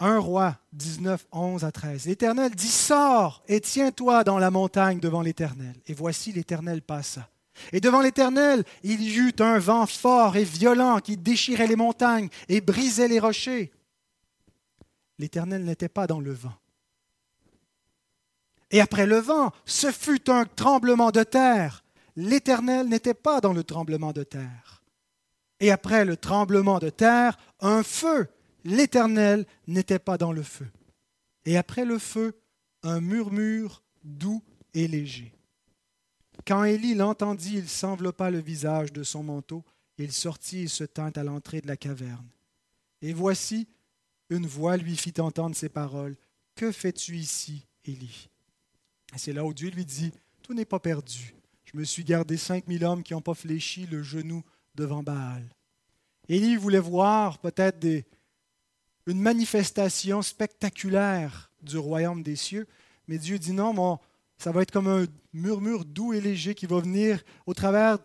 [0.00, 2.06] 1 roi 19, 11 à 13.
[2.06, 5.74] L'Éternel dit, sors et tiens-toi dans la montagne devant l'Éternel.
[5.86, 7.28] Et voici l'Éternel passa.
[7.72, 12.30] Et devant l'Éternel, il y eut un vent fort et violent qui déchirait les montagnes
[12.48, 13.70] et brisait les rochers.
[15.18, 16.54] L'Éternel n'était pas dans le vent.
[18.70, 21.84] Et après le vent, ce fut un tremblement de terre.
[22.16, 24.82] L'Éternel n'était pas dans le tremblement de terre.
[25.58, 28.28] Et après le tremblement de terre, un feu
[28.64, 30.68] l'Éternel n'était pas dans le feu.
[31.44, 32.38] Et après le feu,
[32.82, 34.42] un murmure doux
[34.74, 35.32] et léger.
[36.46, 39.64] Quand Élie l'entendit, il s'enveloppa le visage de son manteau,
[39.98, 42.28] il sortit et se tint à l'entrée de la caverne.
[43.02, 43.68] Et voici,
[44.30, 46.16] une voix lui fit entendre ces paroles.
[46.54, 48.30] Que fais-tu ici, Élie?
[49.16, 51.34] C'est là où Dieu lui dit, Tout n'est pas perdu.
[51.64, 54.42] Je me suis gardé cinq mille hommes qui n'ont pas fléchi le genou
[54.74, 55.44] devant Baal.
[56.28, 58.06] Élie voulait voir peut-être des,
[59.06, 62.66] une manifestation spectaculaire du royaume des cieux.
[63.08, 63.98] Mais Dieu dit non,
[64.38, 67.98] ça va être comme un murmure doux et léger qui va venir au travers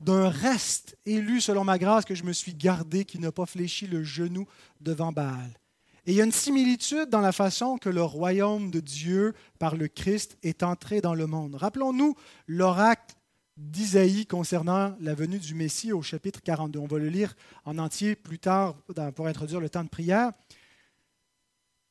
[0.00, 3.86] d'un reste élu selon ma grâce que je me suis gardé, qui n'a pas fléchi
[3.86, 4.46] le genou
[4.80, 5.58] devant Baal.
[6.06, 9.74] Et il y a une similitude dans la façon que le royaume de Dieu, par
[9.74, 11.56] le Christ, est entré dans le monde.
[11.56, 12.14] Rappelons-nous
[12.46, 13.16] l'oracle
[13.56, 16.78] d'Isaïe concernant la venue du Messie au chapitre 42.
[16.78, 18.74] On va le lire en entier plus tard
[19.14, 20.32] pour introduire le temps de prière.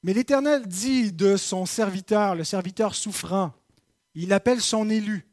[0.04, 3.54] Mais l'Éternel dit de son serviteur, le serviteur souffrant,
[4.14, 5.26] il appelle son élu.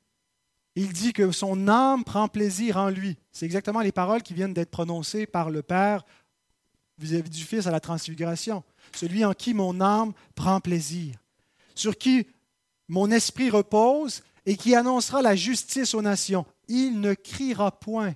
[0.74, 3.18] Il dit que son âme prend plaisir en lui.
[3.30, 6.04] C'est exactement les paroles qui viennent d'être prononcées par le Père
[6.96, 8.64] vis-à-vis du Fils à la transfiguration.
[8.94, 11.16] Celui en qui mon âme prend plaisir,
[11.74, 12.26] sur qui
[12.88, 16.46] mon esprit repose et qui annoncera la justice aux nations.
[16.68, 18.14] Il ne criera point,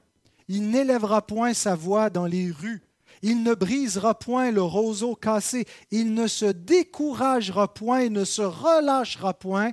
[0.48, 2.82] il n'élèvera point sa voix dans les rues,
[3.22, 8.42] il ne brisera point le roseau cassé, il ne se découragera point et ne se
[8.42, 9.72] relâchera point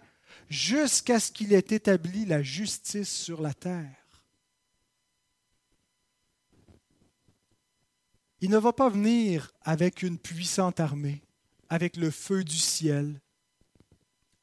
[0.50, 4.04] jusqu'à ce qu'il ait établi la justice sur la terre.
[8.42, 11.22] Il ne va pas venir avec une puissante armée,
[11.70, 13.22] avec le feu du ciel.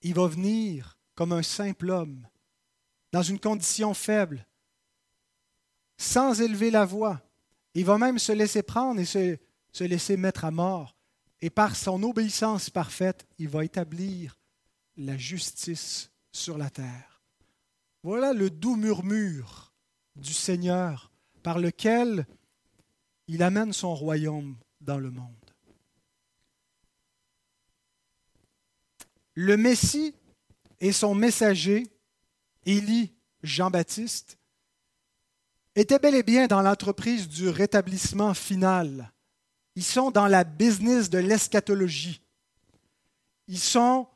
[0.01, 2.27] Il va venir comme un simple homme,
[3.13, 4.47] dans une condition faible,
[5.99, 7.21] sans élever la voix.
[7.75, 9.37] Il va même se laisser prendre et se,
[9.71, 10.97] se laisser mettre à mort.
[11.43, 14.39] Et par son obéissance parfaite, il va établir
[14.97, 17.21] la justice sur la terre.
[18.03, 19.75] Voilà le doux murmure
[20.17, 22.27] du Seigneur par lequel
[23.27, 25.35] il amène son royaume dans le monde.
[29.35, 30.15] Le Messie
[30.81, 31.87] et son messager,
[32.65, 33.13] Élie
[33.43, 34.39] Jean-Baptiste,
[35.75, 39.13] étaient bel et bien dans l'entreprise du rétablissement final.
[39.77, 42.21] Ils sont dans la business de l'eschatologie.
[43.47, 44.09] Ils sont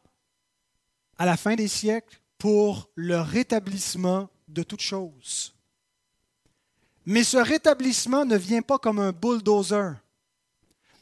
[1.17, 5.55] à la fin des siècles pour le rétablissement de toutes choses.
[7.07, 9.95] Mais ce rétablissement ne vient pas comme un bulldozer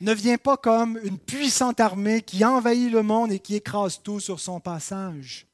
[0.02, 4.18] ne vient pas comme une puissante armée qui envahit le monde et qui écrase tout
[4.18, 5.46] sur son passage.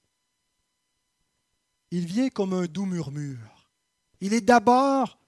[1.91, 3.71] Il vient comme un doux murmure.
[4.21, 5.19] Il est d'abord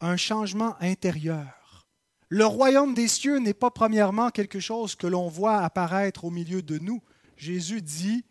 [0.00, 1.86] un changement intérieur,
[2.28, 6.60] Le royaume des cieux n'est pas premièrement quelque chose que l'on voit apparaître au milieu
[6.60, 7.00] de nous.
[7.36, 8.24] Jésus dit,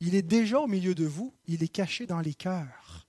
[0.00, 3.06] il est déjà au milieu de vous, il est caché dans les cœurs.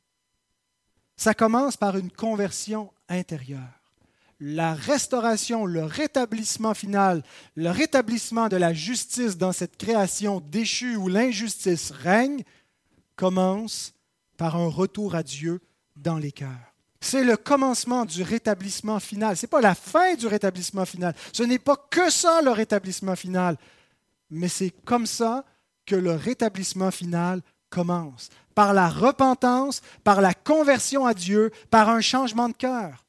[1.18, 3.60] Ça commence par une conversion intérieure.
[4.40, 7.24] La restauration, le rétablissement final,
[7.56, 12.44] le rétablissement de la justice dans cette création déchue où l'injustice règne,
[13.20, 13.94] commence
[14.38, 15.60] par un retour à Dieu
[15.98, 16.74] dans les cœurs.
[17.02, 19.36] C'est le commencement du rétablissement final.
[19.36, 21.14] Ce n'est pas la fin du rétablissement final.
[21.34, 23.58] Ce n'est pas que ça le rétablissement final.
[24.30, 25.44] Mais c'est comme ça
[25.86, 28.30] que le rétablissement final commence.
[28.56, 33.06] Par la repentance, par la conversion à Dieu, par un changement de cœur.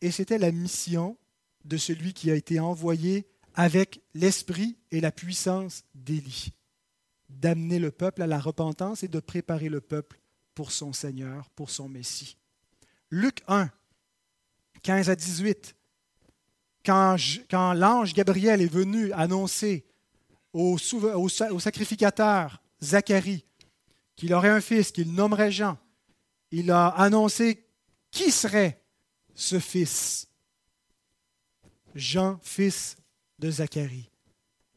[0.00, 1.18] Et c'était la mission
[1.66, 6.54] de celui qui a été envoyé avec l'esprit et la puissance d'Élie,
[7.40, 10.20] d'amener le peuple à la repentance et de préparer le peuple
[10.54, 12.36] pour son Seigneur, pour son Messie.
[13.10, 13.70] Luc 1,
[14.82, 15.74] 15 à 18.
[16.84, 17.16] Quand,
[17.50, 19.86] l'ange Gabriel est venu annoncer
[20.52, 23.44] au, sacrificateur Zacharie
[24.16, 25.78] qu'il aurait un fils qu'il nommerait Jean,
[26.50, 27.66] il a annoncé
[28.10, 28.80] qui serait
[29.34, 30.28] ce fils.
[31.94, 32.96] Jean, fils
[33.38, 34.10] de Zacharie.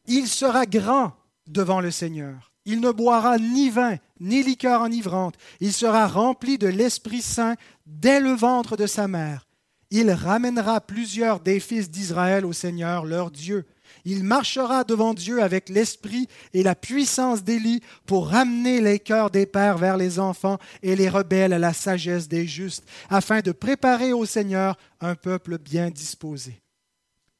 [0.06, 1.14] Il sera grand
[1.46, 2.47] devant le Seigneur.
[2.70, 5.36] Il ne boira ni vin, ni liqueur enivrante.
[5.58, 7.54] Il sera rempli de l'Esprit Saint
[7.86, 9.46] dès le ventre de sa mère.
[9.90, 13.64] Il ramènera plusieurs des fils d'Israël au Seigneur, leur Dieu.
[14.04, 19.46] Il marchera devant Dieu avec l'esprit et la puissance d'Élie pour ramener les cœurs des
[19.46, 24.12] pères vers les enfants et les rebelles à la sagesse des justes, afin de préparer
[24.12, 26.60] au Seigneur un peuple bien disposé.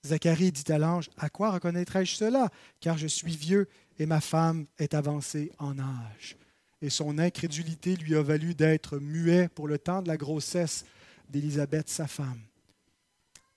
[0.06, 2.48] Zacharie dit à l'ange, À quoi reconnaîtrai-je cela?
[2.80, 6.36] Car je suis vieux et ma femme est avancée en âge.
[6.80, 10.84] Et son incrédulité lui a valu d'être muet pour le temps de la grossesse
[11.28, 12.40] d'Élisabeth, sa femme.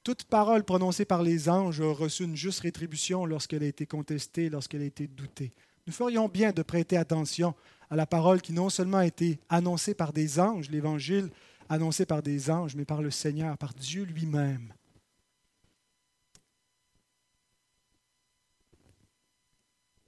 [0.03, 4.49] Toute parole prononcée par les anges a reçu une juste rétribution lorsqu'elle a été contestée,
[4.49, 5.53] lorsqu'elle a été doutée.
[5.85, 7.53] Nous ferions bien de prêter attention
[7.91, 11.29] à la parole qui non seulement a été annoncée par des anges, l'Évangile
[11.69, 14.73] annoncé par des anges, mais par le Seigneur, par Dieu lui-même.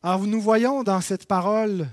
[0.06, 1.88] Alors nous voyons dans cette parole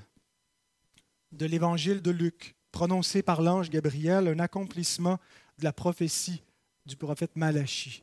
[1.31, 5.21] de l'évangile de Luc, prononcée par l'ange Gabriel, un accomplissement
[5.59, 6.43] de la prophétie
[6.87, 8.03] du prophète Malachi.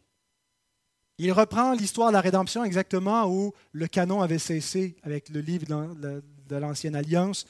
[1.17, 5.65] Il reprend l'histoire de la rédemption exactement où le canon avait cessé avec le livre
[5.67, 7.45] de l'Ancienne Alliance.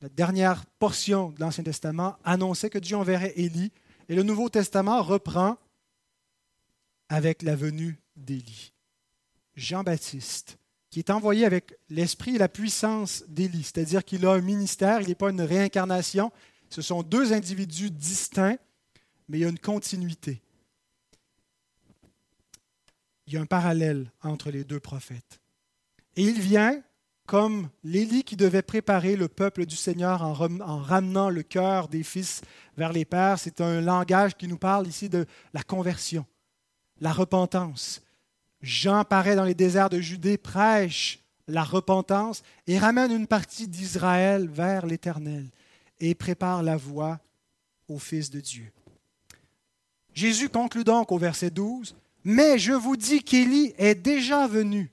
[0.00, 3.72] La dernière portion de l'Ancien Testament annonçait que Dieu enverrait Élie,
[4.08, 5.58] et le Nouveau Testament reprend
[7.10, 8.72] avec la venue d'Élie.
[9.54, 10.56] Jean-Baptiste
[10.94, 15.08] qui est envoyé avec l'esprit et la puissance d'Élie, c'est-à-dire qu'il a un ministère, il
[15.08, 16.30] n'est pas une réincarnation,
[16.70, 18.58] ce sont deux individus distincts,
[19.28, 20.40] mais il y a une continuité.
[23.26, 25.40] Il y a un parallèle entre les deux prophètes.
[26.14, 26.80] Et il vient
[27.26, 32.40] comme l'Élie qui devait préparer le peuple du Seigneur en, ramenant le cœur des fils
[32.76, 33.40] vers les pères.
[33.40, 36.24] C'est un langage qui nous parle ici de la conversion,
[37.00, 38.00] la repentance,
[38.64, 44.48] Jean paraît dans les déserts de Judée, prêche la repentance et ramène une partie d'Israël
[44.48, 45.50] vers l'Éternel
[46.00, 47.20] et prépare la voie
[47.88, 48.72] au Fils de Dieu.
[50.14, 54.90] Jésus conclut donc au verset 12, Mais je vous dis qu'Élie est déjà venu,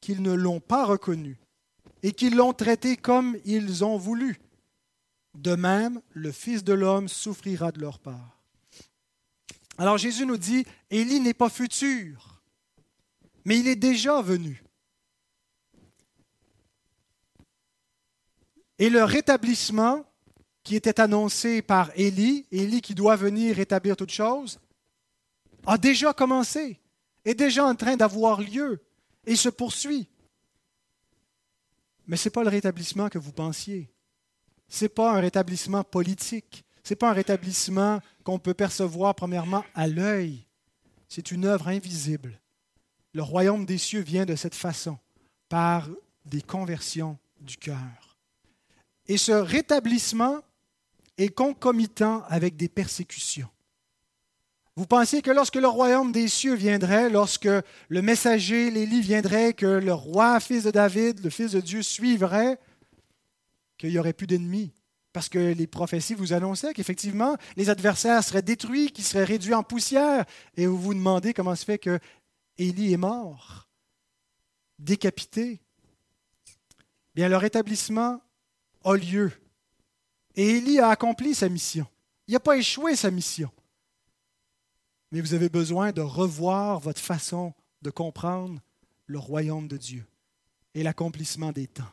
[0.00, 1.38] qu'ils ne l'ont pas reconnu
[2.02, 4.40] et qu'ils l'ont traité comme ils ont voulu.
[5.34, 8.42] De même, le Fils de l'homme souffrira de leur part.
[9.78, 12.31] Alors Jésus nous dit, Élie n'est pas futur,
[13.44, 14.62] mais il est déjà venu.
[18.78, 20.04] Et le rétablissement
[20.64, 24.58] qui était annoncé par Élie, Élie qui doit venir rétablir toutes choses,
[25.66, 26.80] a déjà commencé,
[27.24, 28.82] est déjà en train d'avoir lieu
[29.26, 30.08] et se poursuit.
[32.06, 33.88] Mais ce n'est pas le rétablissement que vous pensiez.
[34.68, 36.64] Ce n'est pas un rétablissement politique.
[36.82, 40.44] Ce n'est pas un rétablissement qu'on peut percevoir premièrement à l'œil.
[41.08, 42.41] C'est une œuvre invisible
[43.12, 44.98] le royaume des cieux vient de cette façon,
[45.48, 45.88] par
[46.24, 48.16] des conversions du cœur.
[49.06, 50.40] Et ce rétablissement
[51.18, 53.48] est concomitant avec des persécutions.
[54.74, 57.48] Vous pensez que lorsque le royaume des cieux viendrait, lorsque
[57.88, 62.58] le messager, l'Élie viendrait, que le roi, fils de David, le fils de Dieu suivrait,
[63.76, 64.72] qu'il n'y aurait plus d'ennemis?
[65.12, 69.62] Parce que les prophéties vous annonçaient qu'effectivement, les adversaires seraient détruits, qu'ils seraient réduits en
[69.62, 70.24] poussière.
[70.56, 71.98] Et vous vous demandez comment se fait que
[72.58, 73.68] Élie est mort,
[74.78, 75.60] décapité.
[77.14, 78.20] Bien, le rétablissement
[78.84, 79.32] a lieu.
[80.34, 81.86] Et Élie a accompli sa mission.
[82.26, 83.50] Il n'a pas échoué sa mission.
[85.10, 88.60] mais vous avez besoin de revoir votre façon de comprendre
[89.06, 90.06] le royaume de Dieu
[90.74, 91.92] et l'accomplissement des temps.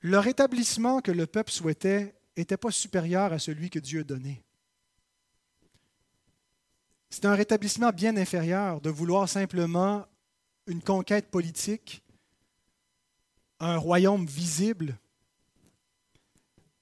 [0.00, 4.42] Le rétablissement que le peuple souhaitait n'était pas supérieur à celui que Dieu donnait.
[7.10, 10.06] C'est un rétablissement bien inférieur de vouloir simplement
[10.66, 12.02] une conquête politique,
[13.60, 14.98] un royaume visible.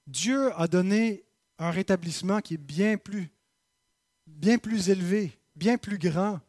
[0.05, 1.23] Dieu a donné
[1.57, 3.31] un rétablissement qui est bien plus,
[4.27, 6.39] bien plus élevé, bien plus grand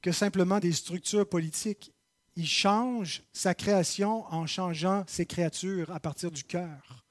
[0.00, 1.92] que simplement des structures politiques.
[2.36, 7.04] Il change sa création en changeant ses créatures à partir du cœur.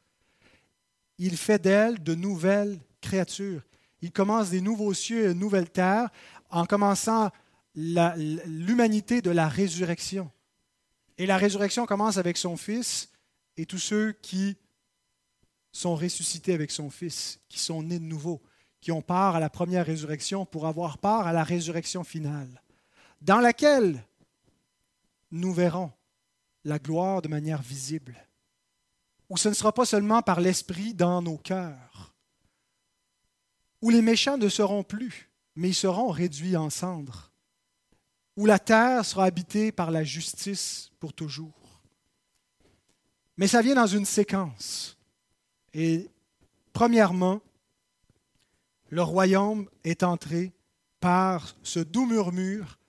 [1.18, 3.62] Il fait d'elles de nouvelles créatures.
[4.02, 6.10] Il commence des nouveaux cieux et une nouvelle terre
[6.50, 7.32] en commençant
[7.76, 10.32] l'humanité de la résurrection.
[11.18, 13.10] Et la résurrection commence avec son Fils
[13.56, 14.58] et tous ceux qui
[15.72, 18.42] sont ressuscités avec son Fils, qui sont nés de nouveau,
[18.82, 22.62] qui ont part à la première résurrection pour avoir part à la résurrection finale,
[23.22, 24.04] dans laquelle
[25.32, 25.92] nous verrons
[26.64, 28.16] la gloire de manière visible,
[29.30, 32.14] où ce ne sera pas seulement par l'Esprit dans nos cœurs,
[33.82, 37.32] où les méchants ne seront plus, mais ils seront réduits en cendres,
[38.36, 41.82] où la terre sera habitée par la justice pour toujours.
[43.38, 44.98] Mais ça vient dans une séquence.
[45.74, 46.10] Et
[46.74, 47.42] premièrement,
[48.90, 50.54] le royaume est entré
[51.00, 52.80] par ce doux murmure,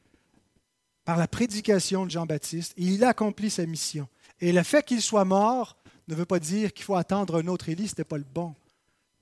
[1.04, 4.08] par la prédication de Jean-Baptiste, et il a accompli sa mission.
[4.40, 7.68] Et le fait qu'il soit mort ne veut pas dire qu'il faut attendre un autre
[7.68, 8.54] Élie, ce n'était pas le bon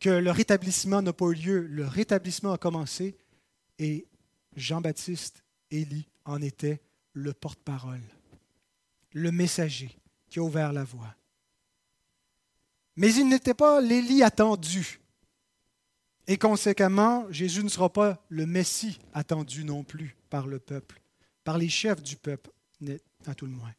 [0.00, 1.60] que le rétablissement n'a pas eu lieu.
[1.66, 3.16] Le rétablissement a commencé
[3.78, 4.06] et
[4.56, 6.80] Jean-Baptiste, Élie, en était
[7.12, 8.02] le porte-parole,
[9.12, 9.96] le messager
[10.28, 11.14] qui a ouvert la voie.
[12.96, 15.00] Mais il n'était pas l'Élie attendu.
[16.26, 21.00] Et conséquemment, Jésus ne sera pas le Messie attendu non plus par le peuple,
[21.44, 22.50] par les chefs du peuple,
[23.26, 23.74] à tout le moins.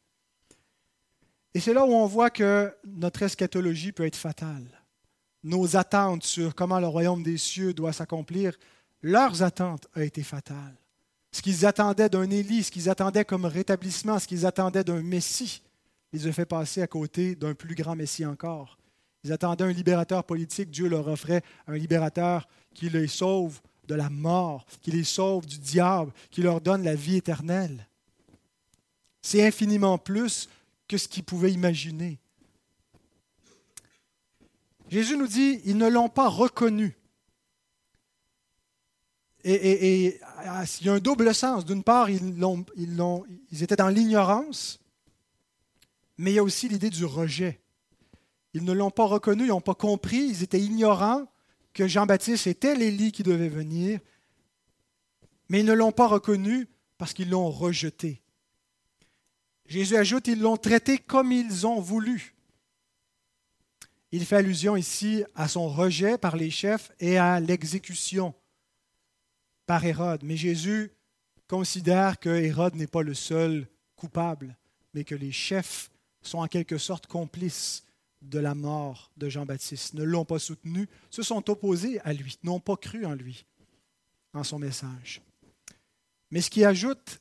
[1.52, 4.77] Et c'est là où on voit que notre eschatologie peut être fatale
[5.42, 8.56] nos attentes sur comment le royaume des cieux doit s'accomplir,
[9.02, 10.76] leurs attentes ont été fatales.
[11.30, 15.62] Ce qu'ils attendaient d'un Élie, ce qu'ils attendaient comme rétablissement, ce qu'ils attendaient d'un Messie,
[16.12, 18.78] les a fait passer à côté d'un plus grand Messie encore.
[19.24, 24.08] Ils attendaient un libérateur politique, Dieu leur offrait un libérateur qui les sauve de la
[24.08, 27.86] mort, qui les sauve du diable, qui leur donne la vie éternelle.
[29.20, 30.48] C'est infiniment plus
[30.86, 32.18] que ce qu'ils pouvaient imaginer.
[34.88, 36.96] Jésus nous dit, ils ne l'ont pas reconnu.
[39.44, 40.18] Et,
[40.80, 41.64] il y a un double sens.
[41.64, 42.34] D'une part, ils,
[43.50, 44.80] ils étaient dans l'ignorance,
[46.16, 47.60] mais il y a aussi l'idée du rejet.
[48.54, 51.26] Ils ne l'ont pas reconnu, ils n'ont pas compris, ils étaient ignorants
[51.72, 54.00] que Jean-Baptiste était l'Élie qui devait venir,
[55.48, 58.22] mais ils ne l'ont pas reconnu parce qu'ils l'ont rejeté.
[59.66, 62.34] Jésus ajoute, ils l'ont traité comme ils ont voulu.
[64.10, 68.34] Il fait allusion ici à son rejet par les chefs et à l'exécution
[69.66, 70.22] par Hérode.
[70.24, 70.92] Mais Jésus
[71.46, 74.56] considère que Hérode n'est pas le seul coupable,
[74.94, 75.90] mais que les chefs
[76.22, 77.84] sont en quelque sorte complices
[78.22, 82.60] de la mort de Jean-Baptiste, ne l'ont pas soutenu, se sont opposés à lui, n'ont
[82.60, 83.46] pas cru en lui,
[84.32, 85.22] en son message.
[86.30, 87.20] Mais ce qui ajoute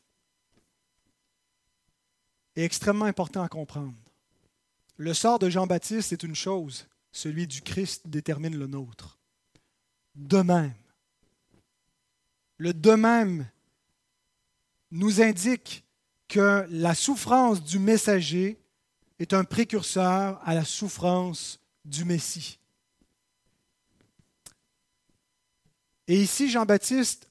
[2.56, 3.94] est extrêmement important à comprendre.
[4.98, 9.20] Le sort de Jean-Baptiste est une chose, celui du Christ détermine le nôtre.
[10.16, 10.74] De même,
[12.58, 13.48] le de même
[14.90, 15.86] nous indique
[16.28, 18.60] que la souffrance du messager
[19.20, 22.60] est un précurseur à la souffrance du Messie.
[26.08, 27.30] Et ici, Jean-Baptiste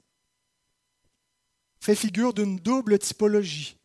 [1.79, 3.77] fait figure d'une double typologie.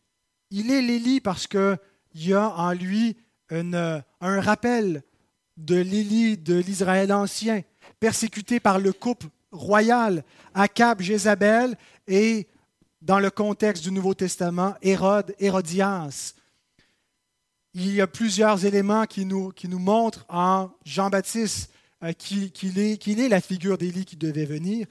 [0.51, 1.79] Il est l'Élie parce qu'il
[2.15, 3.17] y a en lui
[3.51, 5.03] euh, un rappel
[5.57, 7.61] de l'Élie de l'Israël ancien,
[7.99, 10.23] persécuté par le couple royal,
[10.53, 11.77] Akab, Jézabel,
[12.07, 12.47] et
[13.01, 16.33] dans le contexte du Nouveau Testament, Hérode, Hérodias.
[17.73, 21.71] Il y a plusieurs éléments qui nous, qui nous montrent en Jean-Baptiste
[22.03, 24.87] euh, qu'il est, est la figure d'Élie qui devait venir.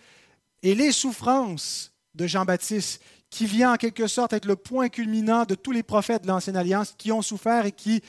[0.62, 5.54] Et les souffrances de Jean-Baptiste, qui vient en quelque sorte être le point culminant de
[5.54, 8.02] tous les prophètes de l'Ancienne Alliance qui ont souffert et qui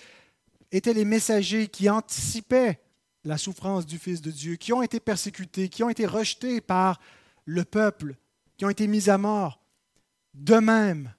[0.74, 2.82] étaient les messagers qui anticipaient
[3.24, 7.00] la souffrance du Fils de Dieu, qui ont été persécutés, qui ont été rejetés par
[7.46, 8.18] le peuple,
[8.58, 9.62] qui ont été mis à mort.
[10.34, 11.14] De même,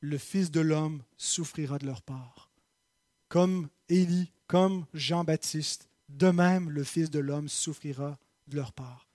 [0.00, 2.50] le Fils de l'homme souffrira de leur part.
[3.28, 9.08] Comme Élie, comme Jean-Baptiste de même le Fils de l'homme souffrira de leur part.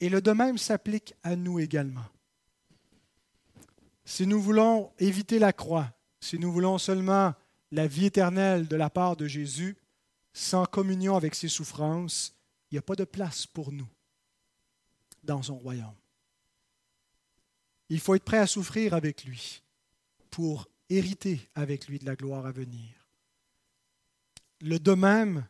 [0.00, 2.04] Et le de même s'applique à nous également.
[4.04, 5.90] Si nous voulons éviter la croix,
[6.20, 7.34] si nous voulons seulement
[7.74, 9.76] la vie éternelle de la part de Jésus,
[10.32, 12.32] sans communion avec ses souffrances,
[12.70, 13.88] il n'y a pas de place pour nous
[15.24, 15.96] dans son royaume.
[17.88, 19.62] Il faut être prêt à souffrir avec lui
[20.30, 23.08] pour hériter avec lui de la gloire à venir.
[24.60, 25.44] Le de même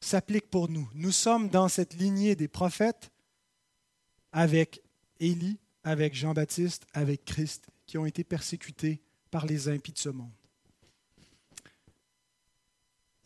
[0.00, 0.88] s'applique pour nous.
[0.94, 3.10] Nous sommes dans cette lignée des prophètes
[4.32, 4.82] avec
[5.18, 10.37] Élie, avec Jean-Baptiste, avec Christ, qui ont été persécutés par les impies de ce monde.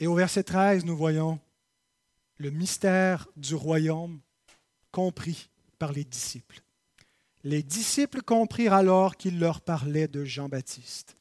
[0.02, 1.38] Et au verset 13, nous voyons
[2.38, 4.18] le mystère du royaume
[4.90, 5.48] compris
[5.78, 6.60] par les disciples.
[7.44, 11.16] Les disciples comprirent alors qu'il leur parlait de Jean-Baptiste.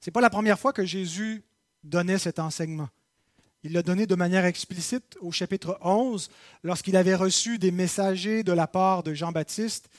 [0.00, 1.42] Ce n'est pas la première fois que Jésus
[1.84, 2.88] donnait cet enseignement.
[3.64, 6.30] Il l'a donné de manière explicite au chapitre 11,
[6.62, 9.90] lorsqu'il avait reçu des messagers de la part de Jean-Baptiste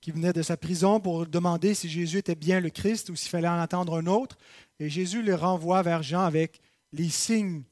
[0.00, 3.30] qui venait de sa prison pour demander si Jésus était bien le Christ ou s'il
[3.30, 4.38] fallait en attendre un autre.
[4.78, 6.60] Et Jésus les renvoie vers Jean avec
[6.92, 7.62] les signes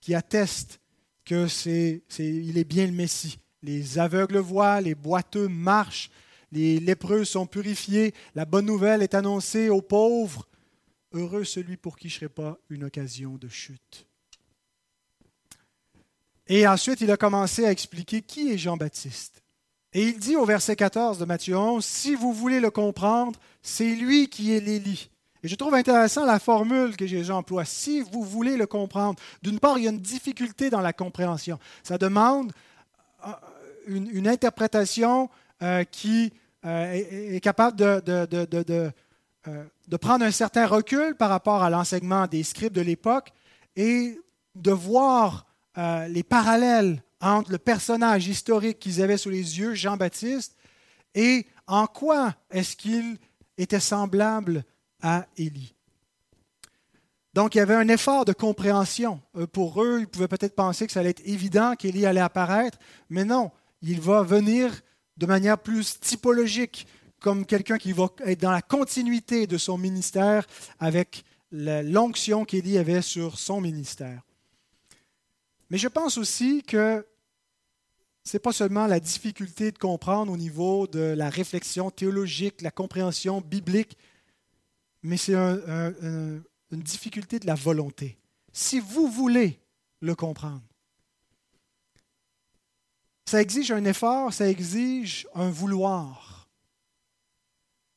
[0.00, 0.80] qui attestent
[1.24, 3.38] que c'est, il est bien le Messie.
[3.62, 6.10] Les aveugles voient, les boiteux marchent,
[6.52, 10.46] les lépreux sont purifiés, la bonne nouvelle est annoncée aux pauvres.
[11.12, 14.06] Heureux celui pour qui je ne serai pas une occasion de chute.
[16.46, 19.42] Et ensuite, il a commencé à expliquer qui est Jean-Baptiste.
[19.92, 23.94] Et il dit au verset 14 de Matthieu 11, Si vous voulez le comprendre, c'est
[23.94, 25.10] lui qui est l'Élie.
[25.46, 27.64] Et je trouve intéressant la formule que Jésus emploie.
[27.64, 31.60] Si vous voulez le comprendre, d'une part, il y a une difficulté dans la compréhension.
[31.84, 32.50] Ça demande
[33.24, 33.30] euh,
[33.86, 35.30] une, interprétation
[35.62, 36.32] euh, qui
[36.64, 38.92] euh, est, capable de,
[40.00, 43.28] prendre un certain recul par rapport à l'enseignement des scribes de l'époque
[43.76, 44.18] et
[44.56, 45.46] de voir
[46.08, 50.56] les parallèles entre le personnage historique qu'ils avaient sous les yeux, Jean-Baptiste,
[51.14, 53.16] et en quoi est-ce qu'il
[53.56, 54.64] était semblable
[55.02, 55.74] à Élie.
[57.34, 59.20] Donc, il y avait un effort de compréhension.
[59.36, 62.78] Euh, pour eux, ils pouvaient peut-être penser que ça allait être évident qu'Élie allait apparaître,
[63.10, 63.50] mais non,
[63.82, 64.72] il va venir
[65.18, 66.86] de manière plus typologique,
[67.20, 70.46] comme quelqu'un qui va être dans la continuité de son ministère
[70.78, 74.22] avec l'onction qu'Élie avait sur son ministère.
[75.70, 77.06] Mais je pense aussi que
[78.24, 82.70] ce n'est pas seulement la difficulté de comprendre au niveau de la réflexion théologique, la
[82.70, 83.96] compréhension biblique,
[85.06, 88.18] mais c'est une difficulté de la volonté.
[88.52, 89.60] Si vous voulez
[90.00, 90.62] le comprendre,
[93.24, 96.48] ça exige un effort, ça exige un vouloir.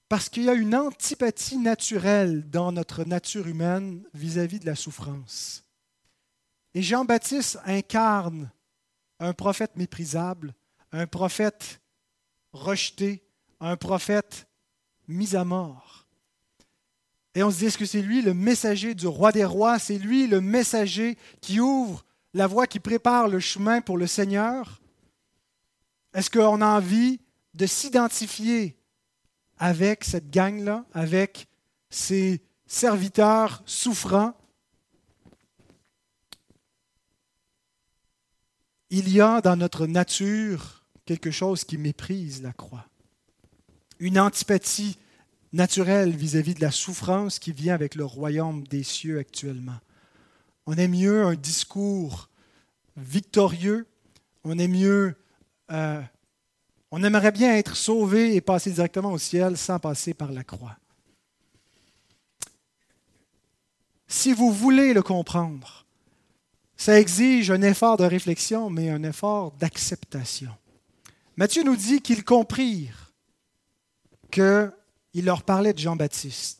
[0.07, 4.75] Parce qu'il y a une antipathie naturelle dans notre nature humaine vis-à-vis -vis de la
[4.75, 5.63] souffrance.
[6.73, 8.51] Et Jean-Baptiste incarne
[9.19, 10.53] un prophète méprisable,
[10.91, 11.81] un prophète
[12.53, 13.23] rejeté,
[13.59, 14.47] un prophète
[15.07, 15.88] mis à mort.
[17.39, 19.79] Et on se dit, est-ce que c'est lui le messager du roi des rois?
[19.79, 24.81] C'est lui le messager qui ouvre la voie, qui prépare le chemin pour le Seigneur?
[26.13, 27.21] Est-ce qu'on a envie
[27.53, 28.75] de s'identifier
[29.57, 31.47] avec cette gang-là, avec
[31.89, 34.33] ces serviteurs souffrants?
[38.89, 42.85] Il y a dans notre nature quelque chose qui méprise la croix.
[43.99, 44.97] Une antipathie
[45.53, 49.79] naturelle vis-à-vis de la souffrance qui vient avec le royaume des cieux actuellement.
[50.65, 52.29] On aime mieux un discours
[52.97, 53.87] victorieux,
[54.43, 55.15] on aime mieux,
[55.71, 56.01] euh,
[56.91, 60.77] on aimerait bien être sauvé et passer directement au ciel sans passer par la croix.
[64.07, 65.85] Si vous voulez le comprendre,
[66.77, 70.51] ça exige un effort de réflexion, mais un effort d'acceptation.
[71.37, 73.13] Matthieu nous dit qu'ils comprirent
[75.11, 76.59] qu'il leur parlait de Jean-Baptiste.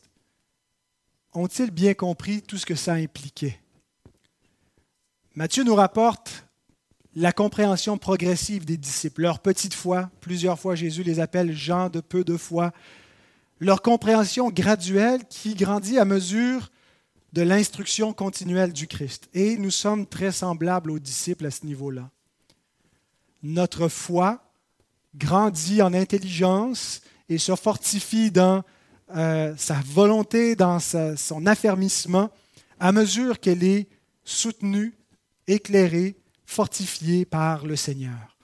[1.33, 3.59] Ont-ils bien compris tout ce que ça impliquait?
[5.35, 6.45] Matthieu nous rapporte
[7.15, 12.01] la compréhension progressive des disciples, leur petite foi, plusieurs fois Jésus les appelle gens de
[12.01, 12.71] peu de foi,
[13.59, 16.71] leur compréhension graduelle qui grandit à mesure
[17.33, 19.29] de l'instruction continuelle du Christ.
[19.33, 22.09] Et nous sommes très semblables aux disciples à ce niveau-là.
[23.43, 24.43] Notre foi
[25.15, 28.63] grandit en intelligence et se fortifie dans
[29.15, 32.29] euh, sa volonté, dans son affermissement,
[32.79, 33.87] à mesure qu'elle est
[34.23, 34.93] soutenue,
[35.47, 36.15] éclairée,
[36.45, 38.37] fortifiée par le Seigneur.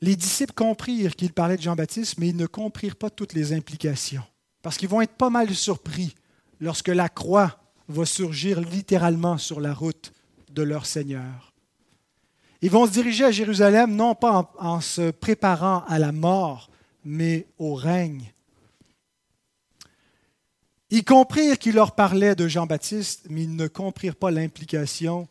[0.00, 4.24] Les disciples comprirent qu'il parlait de Jean-Baptiste, mais ils ne comprirent pas toutes les implications,
[4.62, 6.14] parce qu'ils vont être pas mal surpris
[6.60, 7.58] lorsque la croix
[7.88, 10.12] va surgir littéralement sur la route
[10.50, 11.53] de leur Seigneur.
[12.64, 16.70] Ils vont se diriger à Jérusalem non pas en, se préparant à la mort,
[17.04, 18.32] mais au règne.
[20.88, 25.28] Ils comprirent qu'il leur parlait de Jean-Baptiste, mais ils ne comprirent pas l'implication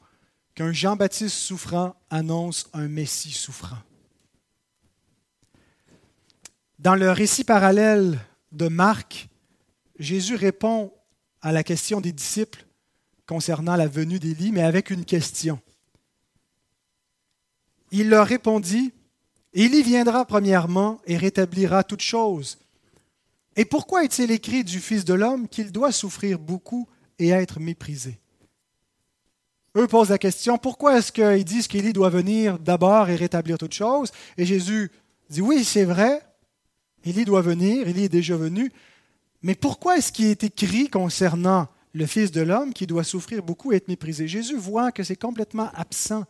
[0.54, 3.82] qu'un Jean-Baptiste souffrant annonce un Messie souffrant.
[6.78, 8.20] Dans le récit parallèle
[8.52, 9.28] de Marc,
[9.98, 10.94] Jésus répond
[11.42, 12.68] à la question des disciples
[13.26, 15.60] concernant la venue d'Élie, mais avec une question.
[17.96, 18.92] Il leur répondit,
[19.54, 22.58] Élie viendra premièrement et rétablira toutes choses.
[23.56, 26.90] Et pourquoi est-il écrit du Fils de l'homme qu'il doit souffrir beaucoup
[27.20, 28.20] et être méprisé?
[29.78, 33.76] Eux posent la question, pourquoi est-ce qu'ils disent qu'Élie doit venir d'abord et rétablir toutes
[33.76, 34.12] choses?
[34.38, 34.92] Et Jésus
[35.30, 36.20] dit, oui, c'est vrai,
[37.06, 38.72] Élie doit venir, Élie est déjà venu,
[39.44, 43.72] mais pourquoi est-ce qu'il est écrit concernant le Fils de l'homme qui doit souffrir beaucoup
[43.72, 44.28] et être méprisé?
[44.28, 46.24] Jésus voit que c'est complètement absent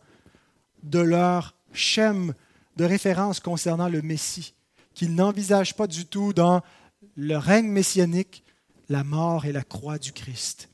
[0.82, 2.34] de leur schème
[2.76, 4.54] de référence concernant le Messie,
[4.94, 6.62] qu'ils n'envisagent pas du tout dans
[7.16, 8.44] le règne messianique,
[8.88, 10.68] la mort et la croix du Christ.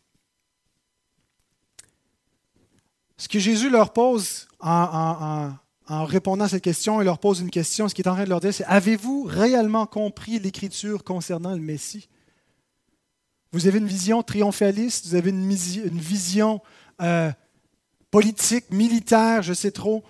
[3.16, 5.52] Ce que Jésus leur pose en,
[5.88, 8.30] répondant à cette question, il leur pose une question, ce qu'il est en train de
[8.30, 12.08] leur dire, c'est Avez-vous réellement compris l'Écriture concernant le Messie?
[13.52, 15.48] Vous avez une vision triomphaliste, vous avez une,
[15.98, 16.62] vision
[17.02, 17.30] euh,
[18.10, 20.04] politique, militaire, je sais trop,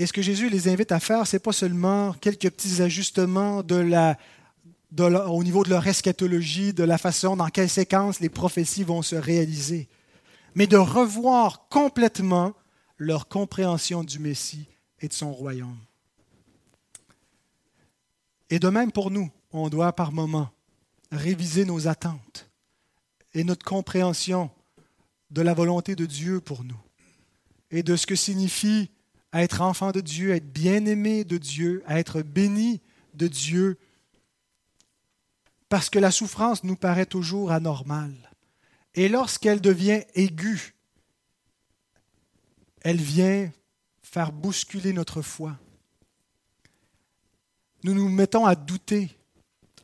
[0.00, 3.58] Et ce que Jésus les invite à faire, ce n'est pas seulement quelques petits ajustements
[3.58, 9.14] au niveau de leur eschatologie, de la façon dans quelle séquence les prophéties vont se
[9.14, 9.90] réaliser,
[10.54, 12.54] mais de revoir complètement
[12.96, 14.68] leur compréhension du Messie
[15.00, 15.76] et de son royaume.
[18.48, 20.48] Et de même pour nous, on doit par moments
[21.12, 22.48] réviser nos attentes
[23.34, 24.50] et notre compréhension
[25.30, 26.80] de la volonté de Dieu pour nous
[27.70, 28.90] et de ce que signifie
[29.32, 32.80] à être enfant de Dieu, à être bien-aimé de Dieu, à être béni
[33.14, 33.78] de Dieu,
[35.68, 38.30] parce que la souffrance nous paraît toujours anormale.
[38.94, 40.74] Et lorsqu'elle devient aiguë,
[42.82, 43.50] elle vient
[44.02, 45.56] faire bousculer notre foi.
[47.84, 49.16] Nous nous mettons à douter,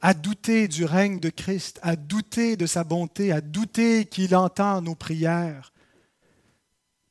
[0.02, 4.82] à douter du règne de Christ, à douter de sa bonté, à douter qu'il entend
[4.82, 5.72] nos prières.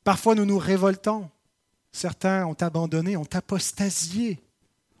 [0.04, 1.30] Parfois nous nous révoltons,
[1.96, 4.38] Certains ont abandonné, ont apostasié,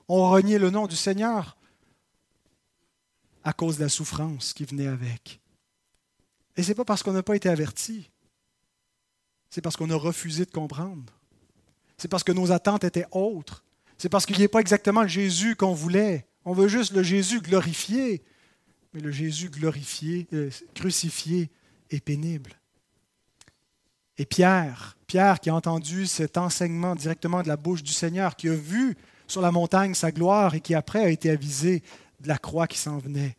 [0.08, 1.58] ont renié le nom du Seigneur
[3.44, 5.42] à cause de la souffrance qui venait avec.
[6.56, 8.10] Et ce n'est pas parce qu'on n'a pas été averti,
[9.50, 11.12] c'est parce qu'on a refusé de comprendre.
[11.98, 13.62] C'est parce que nos attentes étaient autres.
[13.98, 16.26] C'est parce qu'il n'y a pas exactement le Jésus qu'on voulait.
[16.46, 18.24] On veut juste le Jésus glorifié.
[18.94, 21.50] Mais le Jésus glorifié, euh, crucifié
[21.90, 22.58] est pénible.
[24.18, 28.48] Et Pierre, Pierre qui a entendu cet enseignement directement de la bouche du Seigneur, qui
[28.48, 28.96] a vu
[29.26, 31.82] sur la montagne sa gloire et qui après a été avisé
[32.20, 33.36] de la croix qui s'en venait,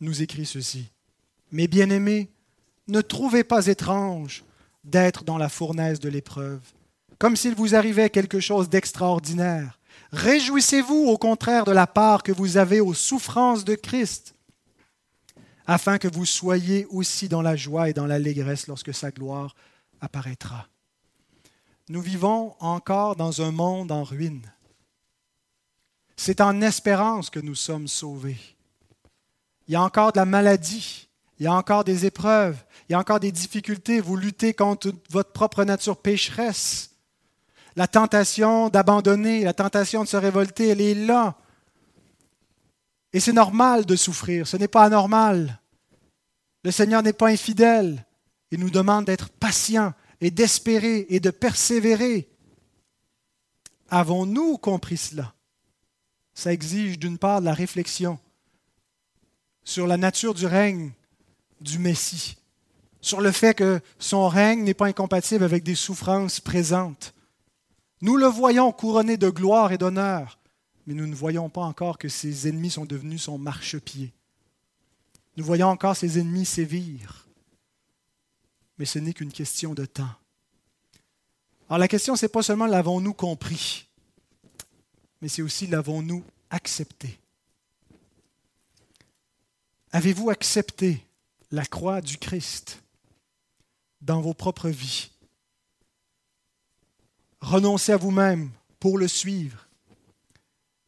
[0.00, 0.90] nous écrit ceci.
[1.50, 2.30] Mes bien-aimés,
[2.88, 4.44] ne trouvez pas étrange
[4.84, 6.60] d'être dans la fournaise de l'épreuve,
[7.18, 9.78] comme s'il vous arrivait quelque chose d'extraordinaire.
[10.12, 14.34] Réjouissez-vous au contraire de la part que vous avez aux souffrances de Christ,
[15.66, 19.54] afin que vous soyez aussi dans la joie et dans l'allégresse lorsque sa gloire
[20.02, 20.66] apparaîtra.
[21.88, 24.52] Nous vivons encore dans un monde en ruine.
[26.16, 28.38] C'est en espérance que nous sommes sauvés.
[29.66, 32.94] Il y a encore de la maladie, il y a encore des épreuves, il y
[32.94, 34.00] a encore des difficultés.
[34.00, 36.90] Vous luttez contre votre propre nature pécheresse.
[37.74, 41.36] La tentation d'abandonner, la tentation de se révolter, elle est là.
[43.12, 45.58] Et c'est normal de souffrir, ce n'est pas anormal.
[46.64, 48.04] Le Seigneur n'est pas infidèle.
[48.52, 52.28] Il nous demande d'être patients et d'espérer et de persévérer.
[53.88, 55.34] Avons-nous compris cela?
[56.34, 58.18] Ça exige d'une part la réflexion
[59.64, 60.92] sur la nature du règne
[61.60, 62.36] du Messie,
[63.00, 67.14] sur le fait que son règne n'est pas incompatible avec des souffrances présentes.
[68.02, 70.38] Nous le voyons couronné de gloire et d'honneur,
[70.86, 74.12] mais nous ne voyons pas encore que ses ennemis sont devenus son marchepied.
[75.36, 77.21] Nous voyons encore ses ennemis sévir
[78.78, 80.14] mais ce n'est qu'une question de temps.
[81.68, 83.88] Alors la question, ce n'est pas seulement l'avons-nous compris,
[85.20, 87.18] mais c'est aussi l'avons-nous accepté.
[89.92, 91.04] Avez-vous accepté
[91.50, 92.82] la croix du Christ
[94.00, 95.10] dans vos propres vies?
[97.40, 98.50] Renoncez à vous-même
[98.80, 99.68] pour le suivre.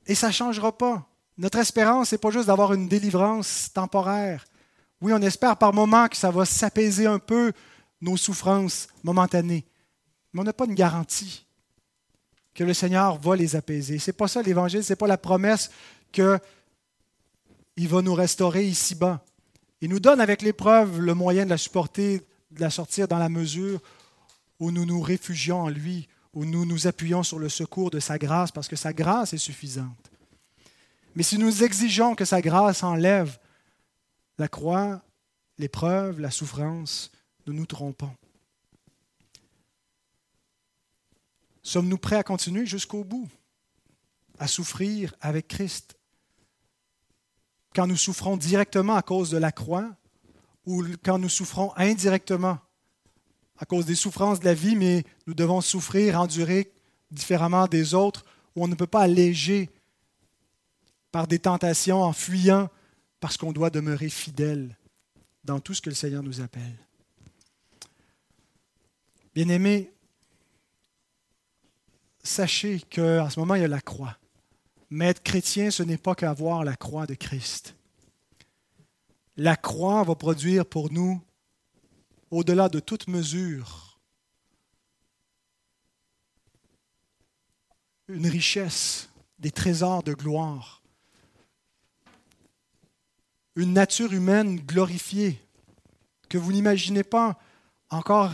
[0.07, 1.07] Et ça ne changera pas
[1.37, 4.45] Notre espérance, ce n'est pas juste d'avoir une délivrance temporaire.
[5.01, 7.53] Oui, on espère par moments que ça va s'apaiser un peu
[8.05, 9.65] nos souffrances momentanées.
[10.33, 11.47] Mais on n'a pas une garantie
[12.55, 13.99] que le Seigneur va les apaiser.
[13.99, 15.71] Ce n'est pas ça l'Évangile, ce n'est pas la promesse
[16.13, 16.39] qu'il
[17.89, 19.25] va nous restaurer ici-bas.
[19.81, 23.29] Il nous donne avec l'épreuve le moyen de la supporter, de la sortir dans la
[23.29, 23.81] mesure
[24.61, 28.19] où nous nous réfugions en lui, où nous nous appuyons sur le secours de sa
[28.19, 30.11] grâce, parce que sa grâce est suffisante.
[31.17, 33.39] Mais si nous exigeons que sa grâce enlève
[34.39, 35.03] la croix,
[35.59, 37.11] l'épreuve, la souffrance,
[37.47, 38.15] nous nous trompons.
[41.63, 43.29] Sommes-nous prêts à continuer jusqu'au bout,
[44.39, 45.97] à souffrir avec Christ?
[47.75, 49.97] Quand nous souffrons directement à cause de la croix
[50.67, 52.59] ou quand nous souffrons indirectement
[53.59, 56.73] à cause des souffrances de la vie, mais nous devons souffrir, endurer
[57.11, 58.25] différemment des autres,
[58.55, 59.71] où on ne peut pas alléger
[61.13, 62.69] par des tentations en fuyant
[63.21, 64.77] parce qu'on doit demeurer fidèle
[65.45, 66.84] dans tout ce que le Seigneur nous appelle.
[69.35, 69.93] Bien-aimés,
[72.23, 74.17] sachez qu'en ce moment, il y a la croix.
[74.91, 77.75] Mais être chrétien, ce n'est pas qu'avoir la croix de Christ.
[79.37, 81.21] La croix va produire pour nous,
[82.31, 83.99] au-delà de toute mesure,
[88.09, 89.09] une richesse,
[89.39, 90.85] des trésors de gloire
[93.57, 95.41] une nature humaine glorifiée,
[96.29, 97.39] que vous n'imaginez pas
[97.91, 98.33] encore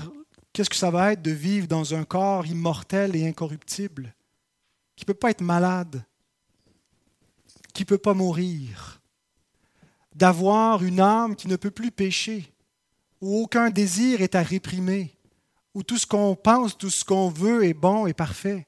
[0.53, 4.15] qu'est-ce que ça va être de vivre dans un corps immortel et incorruptible,
[4.97, 6.05] qui ne peut pas être malade,
[7.73, 9.01] qui ne peut pas mourir,
[10.15, 12.53] d'avoir une âme qui ne peut plus pécher,
[13.21, 15.17] où aucun désir est à réprimer,
[15.75, 18.67] où tout ce qu'on pense, tout ce qu'on veut est bon et parfait,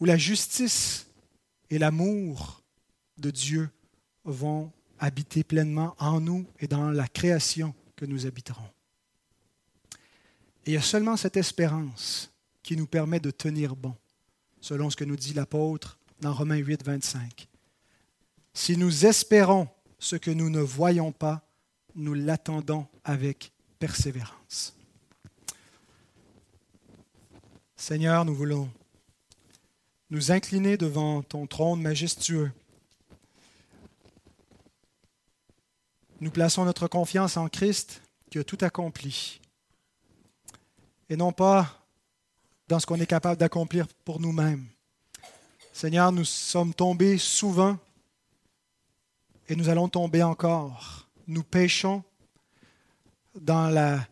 [0.00, 1.06] où la justice
[1.70, 2.62] et l'amour
[3.18, 3.70] de Dieu
[4.24, 8.68] vont habiter pleinement en nous et dans la création que nous habiterons.
[10.64, 12.30] Et il y a seulement cette espérance
[12.62, 13.94] qui nous permet de tenir bon,
[14.60, 17.48] selon ce que nous dit l'apôtre dans Romains 8, 25.
[18.54, 21.42] Si nous espérons ce que nous ne voyons pas,
[21.94, 24.74] nous l'attendons avec persévérance.
[27.76, 28.70] Seigneur, nous voulons
[30.10, 32.52] nous incliner devant ton trône majestueux.
[36.20, 38.00] Nous plaçons notre confiance en Christ
[38.30, 39.41] qui a tout accompli.
[41.12, 41.70] Et non pas
[42.68, 44.66] dans ce qu'on est capable d'accomplir pour nous-mêmes.
[45.70, 47.76] Seigneur, nous sommes tombés souvent
[49.46, 51.10] et nous allons tomber encore.
[51.26, 52.02] Nous péchons
[53.38, 54.08] dans la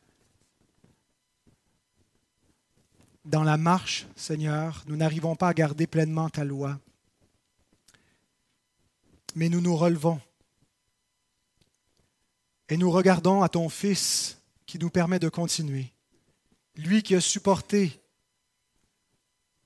[3.25, 6.79] dans la marche, Seigneur, nous n'arrivons pas à garder pleinement ta loi.
[9.35, 10.21] Mais nous nous relevons.
[12.69, 14.37] Et nous regardons à ton Fils
[14.67, 15.95] qui nous permet de continuer.
[16.77, 18.01] Lui qui a supporté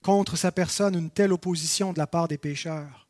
[0.03, 3.09] contre sa personne une telle opposition de la part des pécheurs.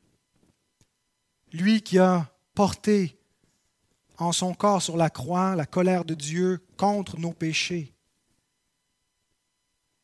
[1.52, 3.18] Lui qui a porté
[4.18, 7.94] en son corps sur la croix la colère de Dieu contre nos péchés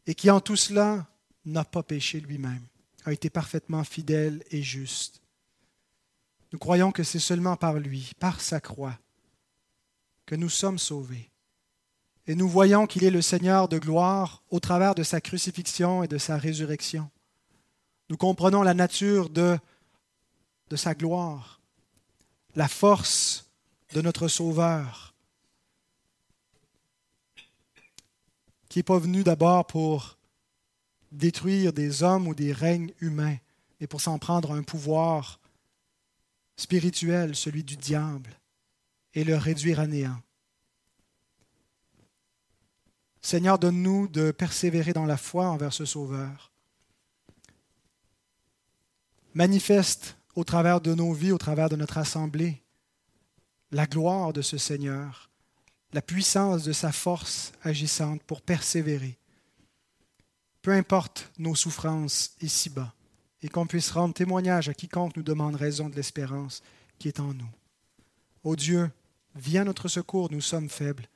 [0.07, 1.07] et qui en tout cela
[1.45, 2.66] n'a pas péché lui-même,
[3.05, 5.22] a été parfaitement fidèle et juste.
[6.53, 8.99] Nous croyons que c'est seulement par lui, par sa croix,
[10.26, 11.30] que nous sommes sauvés.
[12.31, 16.07] Et nous voyons qu'il est le Seigneur de gloire au travers de sa crucifixion et
[16.07, 17.11] de sa résurrection.
[18.09, 19.59] Nous comprenons la nature de,
[20.76, 21.61] sa gloire,
[22.55, 23.51] la force
[23.95, 25.12] de notre Sauveur,
[28.68, 30.16] qui n'est pas venu d'abord pour
[31.11, 33.39] détruire des hommes ou des règnes humains,
[33.81, 35.41] mais pour s'en prendre un pouvoir
[36.57, 38.31] spirituel, celui du diable,
[39.14, 40.22] et le réduire à néant.
[43.23, 46.53] Seigneur, donne-nous de persévérer dans la foi envers ce Sauveur.
[49.35, 52.62] Manifeste au travers de nos vies, au travers de notre assemblée,
[53.71, 55.31] la gloire de ce Seigneur
[55.93, 59.18] la puissance de sa force agissante pour persévérer.
[60.62, 62.95] Peu importe nos souffrances ici-bas,
[63.43, 66.62] et qu'on puisse rendre témoignage à quiconque nous demande raison de l'espérance
[66.99, 67.49] qui est en nous.
[68.45, 68.91] Ô Dieu,
[69.35, 71.09] viens notre secours, nous sommes faibles,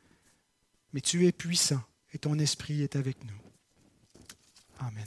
[0.93, 1.83] mais tu es puissant
[2.15, 3.41] et ton esprit est avec nous.
[4.79, 5.07] Amen.